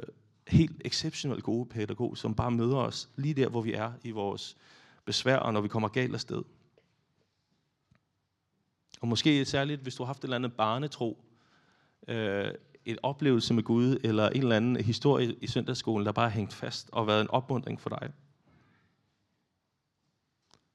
helt 0.48 0.82
exceptionelt 0.84 1.44
gode 1.44 1.66
pædagog, 1.66 2.16
som 2.16 2.34
bare 2.34 2.50
møder 2.50 2.76
os 2.76 3.08
lige 3.16 3.34
der, 3.34 3.48
hvor 3.48 3.60
vi 3.60 3.72
er 3.72 3.92
i 4.02 4.10
vores 4.10 4.56
besvær, 5.04 5.36
og 5.36 5.52
når 5.52 5.60
vi 5.60 5.68
kommer 5.68 5.88
galt 5.88 6.14
afsted. 6.14 6.42
Og 9.00 9.08
måske 9.08 9.44
særligt, 9.44 9.80
hvis 9.80 9.94
du 9.94 10.02
har 10.02 10.06
haft 10.06 10.18
et 10.18 10.24
eller 10.24 10.36
andet 10.36 10.52
barnetro, 10.52 11.24
øh, 12.08 12.50
et 12.84 12.98
oplevelse 13.02 13.54
med 13.54 13.62
Gud, 13.62 13.98
eller 14.04 14.28
en 14.28 14.42
eller 14.42 14.56
anden 14.56 14.76
historie 14.76 15.34
i 15.34 15.46
søndagsskolen, 15.46 16.06
der 16.06 16.12
bare 16.12 16.30
har 16.30 16.36
hængt 16.36 16.54
fast 16.54 16.88
og 16.92 17.06
været 17.06 17.20
en 17.20 17.30
opmundring 17.30 17.80
for 17.80 17.90
dig. 17.90 18.12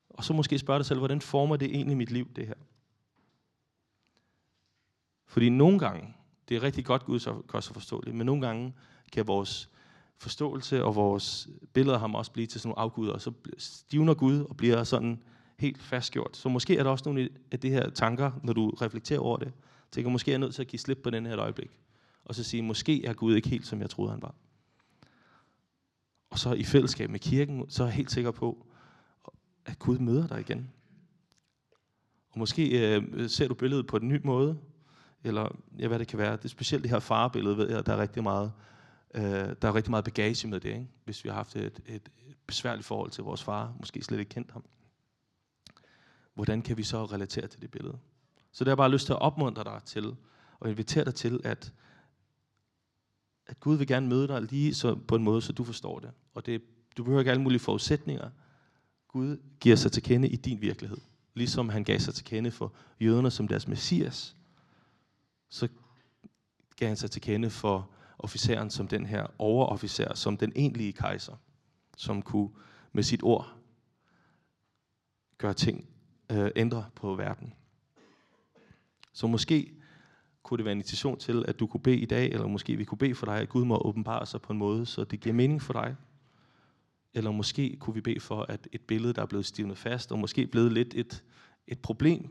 Og 0.10 0.24
så 0.24 0.34
måske 0.34 0.60
spørge 0.60 0.80
dig 0.80 0.86
selv, 0.86 1.00
hvordan 1.00 1.22
former 1.22 1.56
det 1.56 1.66
egentlig 1.76 1.98
mit 1.98 2.12
liv, 2.12 2.34
det 2.36 2.48
her? 2.48 2.54
Fordi 5.26 5.50
nogle 5.50 5.80
gange, 5.80 6.17
det 6.50 6.58
er 6.58 6.64
rigtig 6.64 6.86
godt 6.86 7.06
Gud 7.06 7.20
så, 7.20 7.34
godt 7.48 7.64
så 7.64 7.74
forståeligt, 7.74 8.16
men 8.16 8.26
nogle 8.26 8.48
gange 8.48 8.74
kan 9.12 9.28
vores 9.28 9.70
forståelse 10.18 10.84
og 10.84 10.96
vores 10.96 11.50
billeder 11.74 11.96
af 11.96 12.00
ham 12.00 12.16
også 12.16 12.32
blive 12.32 12.48
til 12.48 12.62
sådan 12.62 12.70
nogle 12.70 12.80
afguder, 12.80 13.14
og 13.14 13.22
så 13.22 13.32
stivner 13.58 14.14
Gud 14.14 14.40
og 14.40 14.58
bliver 14.58 14.84
sådan 14.84 15.22
helt 15.60 15.82
fastgjort. 15.82 16.38
Så 16.38 16.50
måske 16.50 16.78
er 16.78 16.84
der 16.84 16.90
også 16.90 17.04
nogle 17.06 17.30
af 17.52 17.60
de 17.60 17.70
her 17.70 17.90
tanker, 17.90 18.32
når 18.44 18.54
du 18.54 18.70
reflekterer 18.70 19.20
over 19.20 19.38
det, 19.38 19.54
tænker, 19.92 20.12
måske 20.12 20.32
er 20.32 20.34
jeg 20.34 20.40
nødt 20.40 20.56
til 20.56 20.62
at 20.62 20.68
give 20.68 20.80
slip 20.80 20.98
på 21.04 21.10
den 21.10 21.26
her 21.26 21.40
øjeblik, 21.40 21.80
og 22.26 22.36
så 22.36 22.44
sige, 22.44 22.64
måske 22.64 23.06
er 23.06 23.14
Gud 23.14 23.36
ikke 23.36 23.50
helt, 23.50 23.68
som 23.68 23.82
jeg 23.82 23.90
troede, 23.90 24.12
han 24.12 24.22
var. 24.22 24.36
Og 26.30 26.40
så 26.40 26.54
i 26.54 26.64
fællesskab 26.64 27.10
med 27.10 27.20
kirken, 27.20 27.70
så 27.70 27.84
er 27.84 27.88
jeg 27.88 27.96
helt 27.96 28.12
sikker 28.12 28.32
på, 28.32 28.66
at 29.66 29.80
Gud 29.80 29.98
møder 29.98 30.28
dig 30.28 30.40
igen. 30.40 30.72
Og 32.30 32.40
måske 32.40 32.96
øh, 32.96 33.30
ser 33.30 33.48
du 33.48 33.54
billedet 33.54 33.88
på 33.88 33.98
en 33.98 34.08
ny 34.08 34.20
måde, 34.24 34.58
eller 35.28 35.56
ja, 35.80 35.88
hvad 35.88 36.00
det 36.00 36.08
kan 36.08 36.20
være. 36.20 36.38
Det 36.38 36.46
er 36.46 36.50
specielt 36.50 36.84
det 36.84 36.92
her 36.92 37.00
farbillede, 37.00 37.58
ved 37.58 37.70
jeg, 37.70 37.86
der 37.86 37.94
er 37.94 38.02
rigtig 38.02 38.24
meget, 38.24 38.52
øh, 39.16 39.24
der 39.62 39.68
er 39.68 39.76
rigtig 39.76 39.92
meget 39.92 40.06
bagage 40.06 40.48
med 40.48 40.60
det, 40.60 40.70
ikke? 40.70 40.88
hvis 41.06 41.24
vi 41.24 41.30
har 41.30 41.36
haft 41.36 41.56
et, 41.56 41.80
et, 41.86 42.10
et 42.28 42.38
besværligt 42.48 42.88
forhold 42.88 43.12
til 43.12 43.24
vores 43.24 43.44
far, 43.44 43.74
måske 43.80 44.04
slet 44.04 44.20
ikke 44.20 44.30
kendt 44.30 44.52
ham. 44.52 44.64
Hvordan 46.34 46.62
kan 46.62 46.78
vi 46.78 46.84
så 46.84 47.06
relatere 47.06 47.48
til 47.48 47.62
det 47.62 47.72
billede? 47.72 47.98
Så 48.52 48.64
det 48.64 48.68
har 48.68 48.72
jeg 48.72 48.78
bare 48.78 48.92
lyst 48.92 49.06
til 49.06 49.14
at 49.14 49.22
opmuntre 49.22 49.64
dig 49.64 49.82
til, 49.86 50.16
og 50.60 50.70
invitere 50.70 51.06
dig 51.06 51.16
til, 51.16 51.42
at, 51.44 51.74
at 53.48 53.60
Gud 53.60 53.78
vil 53.78 53.88
gerne 53.88 54.08
møde 54.08 54.28
dig 54.28 54.42
lige 54.42 54.74
så, 54.74 54.96
på 54.96 55.16
en 55.16 55.24
måde, 55.24 55.42
så 55.42 55.54
du 55.54 55.64
forstår 55.64 56.00
det. 56.00 56.12
Og 56.34 56.46
det, 56.46 56.62
du 56.98 57.04
behøver 57.04 57.22
ikke 57.22 57.32
alle 57.32 57.44
mulige 57.44 57.60
forudsætninger. 57.60 58.30
Gud 59.08 59.38
giver 59.60 59.76
sig 59.76 59.92
til 59.92 60.04
kende 60.04 60.28
i 60.28 60.36
din 60.36 60.62
virkelighed. 60.62 60.98
Ligesom 61.34 61.70
han 61.70 61.84
gav 61.84 62.00
sig 62.00 62.14
til 62.14 62.26
kende 62.26 62.52
for 62.52 62.74
jøderne 63.02 63.32
som 63.32 63.48
deres 63.48 63.68
messias, 63.68 64.36
så 65.50 65.68
gav 66.76 66.88
han 66.88 66.98
sig 66.98 67.12
til 67.12 67.22
kende 67.22 67.50
for 67.50 67.90
officeren 68.20 68.70
som 68.70 68.88
den 68.88 69.06
her 69.06 69.28
overofficer, 69.38 70.14
som 70.14 70.38
den 70.38 70.52
egentlige 70.56 70.94
kejser, 70.94 71.36
som 71.98 72.22
kunne 72.22 72.50
med 72.92 73.04
sit 73.04 73.24
ord 73.24 73.54
gøre 75.38 75.54
ting, 75.54 75.90
øh, 76.32 76.52
ændre 76.56 76.86
på 76.96 77.16
verden. 77.16 77.54
Så 79.14 79.28
måske 79.28 79.74
kunne 80.44 80.58
det 80.58 80.66
være 80.66 80.72
en 80.72 80.78
invitation 80.78 81.20
til, 81.20 81.46
at 81.48 81.60
du 81.60 81.68
kunne 81.68 81.82
bede 81.82 81.98
i 81.98 82.06
dag, 82.06 82.32
eller 82.32 82.48
måske 82.48 82.76
vi 82.76 82.84
kunne 82.84 82.98
bede 82.98 83.16
for 83.16 83.26
dig, 83.26 83.40
at 83.40 83.50
Gud 83.50 83.66
må 83.66 83.78
åbenbare 83.78 84.26
sig 84.26 84.42
på 84.42 84.54
en 84.54 84.60
måde, 84.60 84.86
så 84.86 85.04
det 85.04 85.20
giver 85.20 85.36
mening 85.36 85.62
for 85.62 85.74
dig. 85.74 85.96
Eller 87.14 87.32
måske 87.32 87.78
kunne 87.80 87.94
vi 87.94 88.02
bede 88.02 88.20
for, 88.20 88.42
at 88.50 88.68
et 88.72 88.82
billede, 88.82 89.14
der 89.14 89.22
er 89.22 89.26
blevet 89.26 89.46
stivnet 89.46 89.78
fast, 89.78 90.12
og 90.12 90.20
måske 90.20 90.48
blevet 90.48 90.72
lidt 90.72 90.94
et, 90.94 91.24
et 91.68 91.80
problem, 91.80 92.30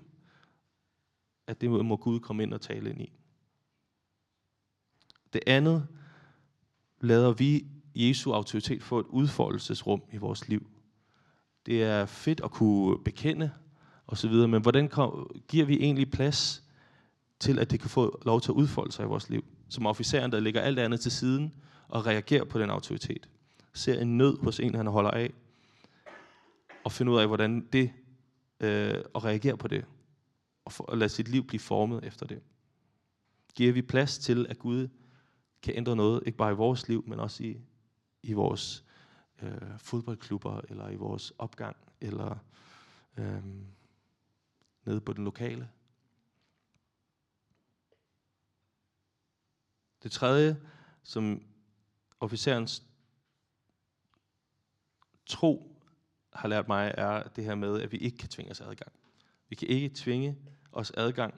at 1.47 1.61
det 1.61 1.71
må 1.71 1.97
Gud 1.97 2.21
komme 2.21 2.43
ind 2.43 2.55
og 2.55 2.61
tale 2.61 2.91
ind 2.91 3.01
i. 3.01 3.13
Det 5.33 5.41
andet 5.47 5.87
lader 7.01 7.33
vi 7.33 7.67
Jesu 7.95 8.33
autoritet 8.33 8.83
få 8.83 9.01
et 9.01 9.07
udfoldelsesrum 9.07 10.03
i 10.13 10.17
vores 10.17 10.49
liv. 10.49 10.71
Det 11.67 11.83
er 11.83 12.07
fedt 12.07 12.41
at 12.45 12.51
kunne 12.51 13.05
bekende 13.05 13.51
osv., 14.07 14.33
men 14.33 14.63
hvordan 14.63 14.91
giver 15.49 15.65
vi 15.67 15.77
egentlig 15.77 16.11
plads 16.11 16.63
til, 17.41 17.59
at 17.59 17.71
det 17.71 17.81
kan 17.81 17.91
få 17.91 18.23
lov 18.25 18.41
til 18.41 18.51
at 18.51 18.55
udfolde 18.55 18.93
sig 18.93 19.05
i 19.05 19.09
vores 19.09 19.31
liv? 19.31 19.45
Som 19.69 19.87
officeren, 19.87 20.33
der 20.33 20.41
lægger 20.41 20.61
alt 20.61 20.79
andet 20.79 21.01
til 21.01 21.13
siden 21.13 21.53
og 21.89 22.07
reagerer 22.07 22.45
på 22.45 22.59
den 22.59 22.71
autoritet. 22.71 23.29
Ser 23.75 24.01
en 24.01 24.19
nød 24.19 24.39
hos 24.39 24.61
en, 24.61 24.75
han 24.75 24.87
holder 24.87 25.11
af, 25.11 25.33
og 26.85 26.93
finder 26.93 27.13
ud 27.13 27.19
af, 27.19 27.27
hvordan 27.27 27.69
det, 27.73 27.93
øh, 28.61 28.95
og 29.15 29.25
reagerer 29.25 29.57
på 29.57 29.69
det 29.69 29.85
og, 30.67 30.73
for, 30.73 30.85
og 30.85 30.99
lade 30.99 31.09
sit 31.09 31.29
liv 31.29 31.47
blive 31.47 31.61
formet 31.61 32.05
efter 32.05 32.27
det. 32.27 32.43
Giver 33.55 33.73
vi 33.73 33.83
plads 33.83 34.19
til, 34.19 34.47
at 34.49 34.59
Gud 34.59 34.89
kan 35.63 35.77
ændre 35.77 35.97
noget, 35.97 36.23
ikke 36.27 36.39
bare 36.39 36.53
i 36.53 36.57
vores 36.57 36.89
liv, 36.89 37.05
men 37.07 37.21
også 37.21 37.45
i, 37.45 37.61
i 38.23 38.33
vores 38.33 38.85
øh, 39.43 39.79
fodboldklubber, 39.79 40.61
eller 40.69 40.89
i 40.89 40.97
vores 40.97 41.33
opgang, 41.39 41.77
eller 42.01 42.39
øh, 43.17 43.45
nede 44.85 45.01
på 45.01 45.13
den 45.13 45.25
lokale. 45.25 45.69
Det 50.03 50.13
tredje, 50.13 50.61
som 51.03 51.43
officerens 52.21 52.87
tro 55.27 55.83
har 56.33 56.49
lært 56.49 56.69
mig, 56.69 56.95
er 56.99 57.23
det 57.29 57.45
her 57.45 57.55
med, 57.55 57.81
at 57.81 57.93
vi 57.93 57.97
ikke 57.97 58.19
kan 58.19 58.29
tvinge 58.29 58.51
os 58.51 58.61
adgang. 58.61 58.93
Vi 59.49 59.55
kan 59.55 59.69
ikke 59.69 59.91
tvinge 59.95 60.37
os 60.77 60.93
adgang 60.97 61.35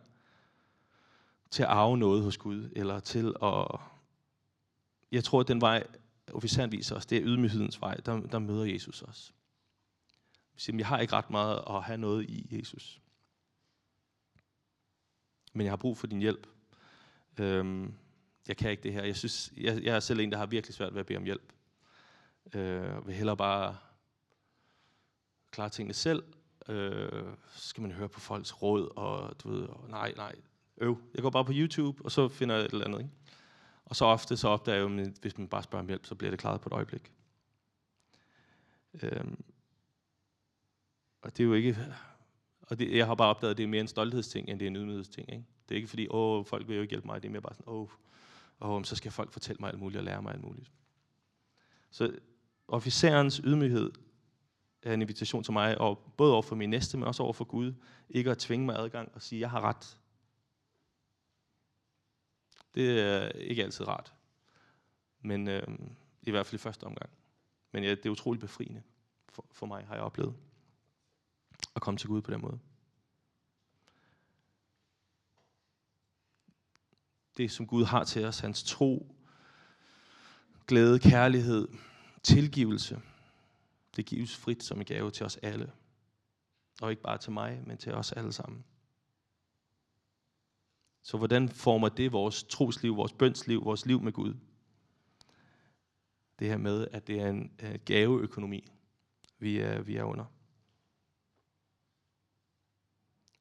til 1.51 1.63
at 1.63 1.69
arve 1.69 1.99
noget 1.99 2.23
hos 2.23 2.37
Gud, 2.37 2.71
eller 2.77 3.01
til 3.01 3.35
at... 3.43 3.81
Jeg 5.13 5.25
tror, 5.25 5.41
at 5.41 5.49
den 5.49 5.61
vej, 5.61 5.87
officeren 6.33 6.73
viser 6.73 6.97
os, 6.97 7.07
det 7.07 7.19
er 7.19 7.23
ydmyghedens 7.25 7.81
vej, 7.81 7.95
der, 7.95 8.21
der 8.21 8.39
møder 8.39 8.65
Jesus 8.65 9.03
os. 9.03 9.35
Vi 10.55 10.61
siger, 10.61 10.77
jeg 10.77 10.87
har 10.87 10.99
ikke 10.99 11.13
ret 11.13 11.31
meget 11.31 11.65
at 11.71 11.83
have 11.83 11.99
noget 11.99 12.31
i 12.31 12.59
Jesus. 12.59 13.01
Men 15.53 15.65
jeg 15.65 15.73
har 15.73 15.77
brug 15.77 15.99
for 15.99 16.07
din 16.07 16.19
hjælp. 16.19 16.47
Øhm, 17.39 17.95
jeg 18.49 18.57
kan 18.57 18.71
ikke 18.71 18.83
det 18.83 18.93
her. 18.93 19.05
Jeg, 19.05 19.17
synes, 19.17 19.53
jeg, 19.57 19.83
jeg 19.83 19.97
er 19.97 20.01
selv 20.01 20.21
en, 20.21 20.33
der 20.33 20.39
har 20.39 20.47
virkelig 20.47 20.75
svært 20.75 20.95
ved 20.95 21.01
at 21.01 21.07
bede 21.07 21.19
om 21.19 21.25
hjælp. 21.25 21.53
Øh, 22.55 23.07
vil 23.07 23.15
hellere 23.15 23.37
bare 23.37 23.77
klare 25.51 25.69
tingene 25.69 25.95
selv, 25.95 26.23
øh, 26.69 27.23
så 27.55 27.69
skal 27.69 27.83
man 27.83 27.93
høre 27.93 28.09
på 28.09 28.21
folks 28.21 28.63
råd, 28.63 28.97
og 28.97 29.41
du 29.43 29.49
ved, 29.51 29.63
og 29.63 29.85
nej, 29.89 30.13
nej, 30.17 30.35
øv. 30.81 30.99
Jeg 31.15 31.23
går 31.23 31.31
bare 31.31 31.45
på 31.45 31.53
YouTube, 31.55 32.05
og 32.05 32.13
så 32.13 32.29
finder 32.29 32.55
jeg 32.55 32.65
et 32.65 32.73
eller 32.73 32.85
andet. 32.85 32.99
Ikke? 32.99 33.11
Og 33.85 33.97
så 33.97 34.05
ofte 34.05 34.37
så 34.37 34.49
opdager 34.49 34.77
jeg 34.77 34.91
jo, 34.91 34.99
at 35.01 35.13
hvis 35.21 35.39
man 35.39 35.49
bare 35.49 35.63
spørger 35.63 35.83
om 35.83 35.89
hjælp, 35.89 36.07
så 36.07 36.15
bliver 36.15 36.31
det 36.31 36.41
klaret 36.41 36.61
på 36.61 36.69
et 36.69 36.73
øjeblik. 36.73 37.13
Øhm, 39.03 39.45
og 41.23 41.37
det 41.37 41.43
er 41.43 41.47
jo 41.47 41.53
ikke... 41.53 41.77
Og 42.61 42.79
det, 42.79 42.97
jeg 42.97 43.07
har 43.07 43.15
bare 43.15 43.29
opdaget, 43.29 43.51
at 43.51 43.57
det 43.57 43.65
er 43.65 43.69
mere 43.69 43.81
en 43.81 43.89
stolthedsting, 43.89 44.49
end 44.49 44.59
det 44.59 44.67
er 44.67 44.71
en 44.71 44.77
ydmyghedsting. 44.77 45.33
Ikke? 45.33 45.45
Det 45.69 45.75
er 45.75 45.77
ikke 45.77 45.89
fordi, 45.89 46.07
åh, 46.11 46.45
folk 46.45 46.69
vil 46.69 46.77
jo 46.77 46.83
ikke 46.83 46.93
hjælpe 46.93 47.07
mig. 47.07 47.23
Det 47.23 47.29
er 47.29 47.33
mere 47.33 47.43
bare 47.43 47.55
sådan, 47.55 47.73
åh, 47.73 47.89
åh 48.61 48.85
så 48.85 48.97
skal 48.97 49.11
folk 49.11 49.33
fortælle 49.33 49.61
mig 49.61 49.71
alt 49.71 49.79
muligt 49.79 49.99
og 49.99 50.05
lære 50.05 50.23
mig 50.23 50.33
alt 50.33 50.43
muligt. 50.43 50.73
Så 51.91 52.19
officerens 52.69 53.41
ydmyghed 53.45 53.91
er 54.83 54.95
en 54.95 55.03
invitation 55.03 55.45
til 55.45 55.53
mig, 55.53 55.79
og 55.79 56.13
både 56.17 56.33
over 56.33 56.43
for 56.43 56.57
min 56.57 56.71
næste, 56.71 56.97
men 56.97 57.07
også 57.07 57.23
over 57.23 57.33
for 57.33 57.45
Gud, 57.45 57.75
ikke 58.09 58.31
at 58.31 58.39
tvinge 58.39 58.67
mig 58.67 58.77
adgang 58.77 59.11
og 59.15 59.23
sige, 59.23 59.41
jeg 59.41 59.51
har 59.51 59.61
ret. 59.61 59.99
Det 62.75 63.01
er 63.01 63.29
ikke 63.29 63.65
altid 63.65 63.89
rart. 63.89 64.15
Men 65.21 65.49
øh, 65.49 65.63
i 66.23 66.31
hvert 66.31 66.47
fald 66.47 66.61
i 66.61 66.63
første 66.63 66.85
omgang. 66.85 67.11
Men 67.73 67.85
ja, 67.85 67.91
det 67.91 68.07
er 68.07 68.11
utroligt 68.11 68.41
befriende 68.41 68.83
for, 69.29 69.47
for 69.53 69.67
mig, 69.67 69.87
har 69.87 69.95
jeg 69.95 70.05
oplevet. 70.05 70.35
At 71.77 71.83
komme 71.83 71.99
til 71.99 72.09
Gud 72.09 72.23
på 72.23 72.31
den 72.31 72.41
måde. 72.41 72.59
Det, 77.37 77.51
som 77.51 77.67
Gud 77.67 77.85
har 77.85 78.05
til 78.05 78.25
os, 78.25 78.39
hans 78.39 78.63
tro, 78.63 79.15
glæde, 80.67 80.99
kærlighed, 80.99 81.69
tilgivelse, 82.23 83.01
det 83.99 84.07
gives 84.07 84.37
frit 84.37 84.63
som 84.63 84.79
en 84.79 84.85
gave 84.85 85.11
til 85.11 85.27
os 85.27 85.37
alle. 85.37 85.73
Og 86.83 86.91
ikke 86.91 87.03
bare 87.03 87.19
til 87.19 87.33
mig, 87.33 87.63
men 87.67 87.77
til 87.77 87.95
os 87.95 88.13
alle 88.13 88.33
sammen. 88.33 88.65
Så 91.03 91.17
hvordan 91.17 91.49
former 91.49 91.89
det 91.89 92.13
vores 92.13 92.43
trosliv, 92.43 92.97
vores 92.97 93.13
bønsliv, 93.13 93.65
vores 93.65 93.87
liv 93.87 94.03
med 94.03 94.13
Gud? 94.13 94.35
Det 96.39 96.49
her 96.49 96.57
med, 96.57 96.87
at 96.91 97.07
det 97.07 97.21
er 97.21 97.29
en 97.29 97.53
øh, 97.63 97.79
gaveøkonomi, 97.85 98.69
vi 99.39 99.59
er, 99.59 99.83
vi 99.83 99.97
er 99.97 100.05
under. 100.05 100.25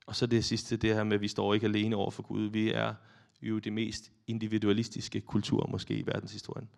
Og 0.05 0.15
så 0.15 0.27
det 0.27 0.45
sidste, 0.45 0.77
det 0.77 0.95
her 0.95 1.03
med, 1.03 1.13
at 1.13 1.21
vi 1.21 1.27
står 1.27 1.53
ikke 1.53 1.67
alene 1.67 1.95
over 1.95 2.11
for 2.11 2.23
Gud. 2.23 2.49
Vi 2.49 2.69
er 2.69 2.95
jo 3.41 3.59
det 3.59 3.73
mest 3.73 4.11
individualistiske 4.27 5.21
kultur 5.21 5.67
måske 5.71 5.97
i 5.97 6.05
verdenshistorien. 6.05 6.69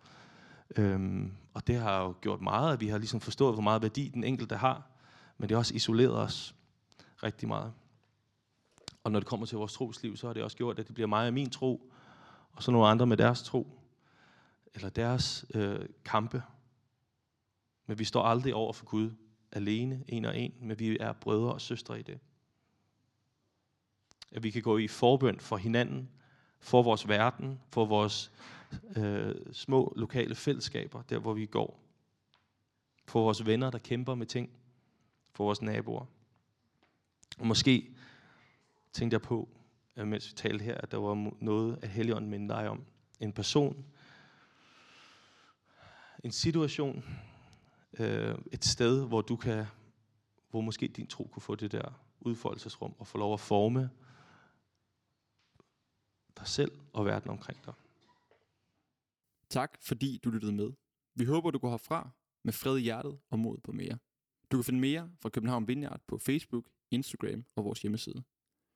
Øhm, 0.76 1.32
og 1.54 1.66
det 1.66 1.76
har 1.76 2.02
jo 2.02 2.14
gjort 2.20 2.40
meget, 2.40 2.72
at 2.72 2.80
vi 2.80 2.88
har 2.88 2.98
ligesom 2.98 3.20
forstået, 3.20 3.54
hvor 3.54 3.62
meget 3.62 3.82
værdi 3.82 4.08
den 4.08 4.24
enkelte 4.24 4.56
har, 4.56 4.90
men 5.38 5.48
det 5.48 5.54
har 5.54 5.58
også 5.58 5.74
isoleret 5.74 6.18
os 6.18 6.54
rigtig 7.22 7.48
meget. 7.48 7.72
Og 9.04 9.12
når 9.12 9.20
det 9.20 9.28
kommer 9.28 9.46
til 9.46 9.58
vores 9.58 9.72
trosliv, 9.72 10.16
så 10.16 10.26
har 10.26 10.34
det 10.34 10.42
også 10.42 10.56
gjort, 10.56 10.78
at 10.78 10.86
det 10.86 10.94
bliver 10.94 11.06
mig 11.06 11.26
og 11.26 11.34
min 11.34 11.50
tro, 11.50 11.92
og 12.52 12.62
så 12.62 12.70
nogle 12.70 12.88
andre 12.88 13.06
med 13.06 13.16
deres 13.16 13.42
tro, 13.42 13.80
eller 14.74 14.88
deres 14.88 15.44
øh, 15.54 15.88
kampe. 16.04 16.42
Men 17.86 17.98
vi 17.98 18.04
står 18.04 18.22
aldrig 18.22 18.54
over 18.54 18.72
for 18.72 18.84
Gud 18.84 19.10
alene, 19.52 20.04
en 20.08 20.24
og 20.24 20.38
en, 20.38 20.54
men 20.60 20.78
vi 20.78 20.98
er 21.00 21.12
brødre 21.12 21.52
og 21.52 21.60
søstre 21.60 22.00
i 22.00 22.02
det. 22.02 22.18
At 24.32 24.42
vi 24.42 24.50
kan 24.50 24.62
gå 24.62 24.78
i 24.78 24.88
forbøn 24.88 25.40
for 25.40 25.56
hinanden, 25.56 26.10
for 26.60 26.82
vores 26.82 27.08
verden, 27.08 27.60
for 27.70 27.84
vores 27.84 28.32
øh, 28.96 29.34
små 29.52 29.92
lokale 29.96 30.34
fællesskaber, 30.34 31.02
der 31.02 31.18
hvor 31.18 31.34
vi 31.34 31.46
går. 31.46 31.80
For 33.06 33.20
vores 33.20 33.46
venner, 33.46 33.70
der 33.70 33.78
kæmper 33.78 34.14
med 34.14 34.26
ting. 34.26 34.50
For 35.32 35.44
vores 35.44 35.62
naboer. 35.62 36.06
Og 37.38 37.46
måske 37.46 37.90
tænkte 38.92 39.14
jeg 39.14 39.22
på, 39.22 39.48
øh, 39.96 40.06
mens 40.06 40.28
vi 40.28 40.34
talte 40.34 40.64
her, 40.64 40.74
at 40.74 40.90
der 40.90 40.98
var 40.98 41.32
noget, 41.40 41.78
at 41.82 41.88
Helligånden 41.88 42.30
mindede 42.30 42.58
dig 42.58 42.68
om. 42.68 42.84
En 43.20 43.32
person, 43.32 43.84
en 46.24 46.32
situation, 46.32 47.04
øh, 47.98 48.38
et 48.52 48.64
sted, 48.64 49.06
hvor 49.06 49.20
du 49.20 49.36
kan, 49.36 49.66
hvor 50.50 50.60
måske 50.60 50.88
din 50.88 51.06
tro 51.06 51.24
kunne 51.32 51.42
få 51.42 51.54
det 51.54 51.72
der 51.72 51.92
udfoldelsesrum 52.20 52.94
og 52.98 53.06
få 53.06 53.18
lov 53.18 53.32
at 53.32 53.40
forme 53.40 53.90
dig 56.38 56.48
selv 56.48 56.72
og 56.92 57.06
verden 57.06 57.30
omkring 57.30 57.64
dig. 57.66 57.74
Tak 59.50 59.78
fordi 59.82 60.18
du 60.24 60.30
lyttede 60.30 60.52
med. 60.52 60.72
Vi 61.14 61.24
håber, 61.24 61.50
du 61.50 61.58
går 61.58 61.70
herfra 61.70 62.10
med 62.44 62.52
fred 62.52 62.78
i 62.78 62.80
hjertet 62.80 63.18
og 63.30 63.38
mod 63.38 63.58
på 63.58 63.72
mere. 63.72 63.98
Du 64.50 64.56
kan 64.56 64.64
finde 64.64 64.80
mere 64.80 65.12
fra 65.22 65.28
København 65.28 65.68
Vineyard 65.68 66.00
på 66.06 66.18
Facebook, 66.18 66.68
Instagram 66.90 67.44
og 67.56 67.64
vores 67.64 67.82
hjemmeside. 67.82 68.22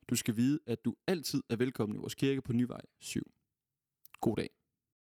Du 0.08 0.16
skal 0.16 0.36
vide, 0.36 0.60
at 0.66 0.84
du 0.84 0.94
altid 1.06 1.42
er 1.48 1.56
velkommen 1.56 1.96
i 1.96 1.98
vores 1.98 2.14
kirke 2.14 2.42
på 2.42 2.52
Nyvej 2.52 2.80
7. 3.00 3.32
God 4.20 4.36
dag. 4.36 4.50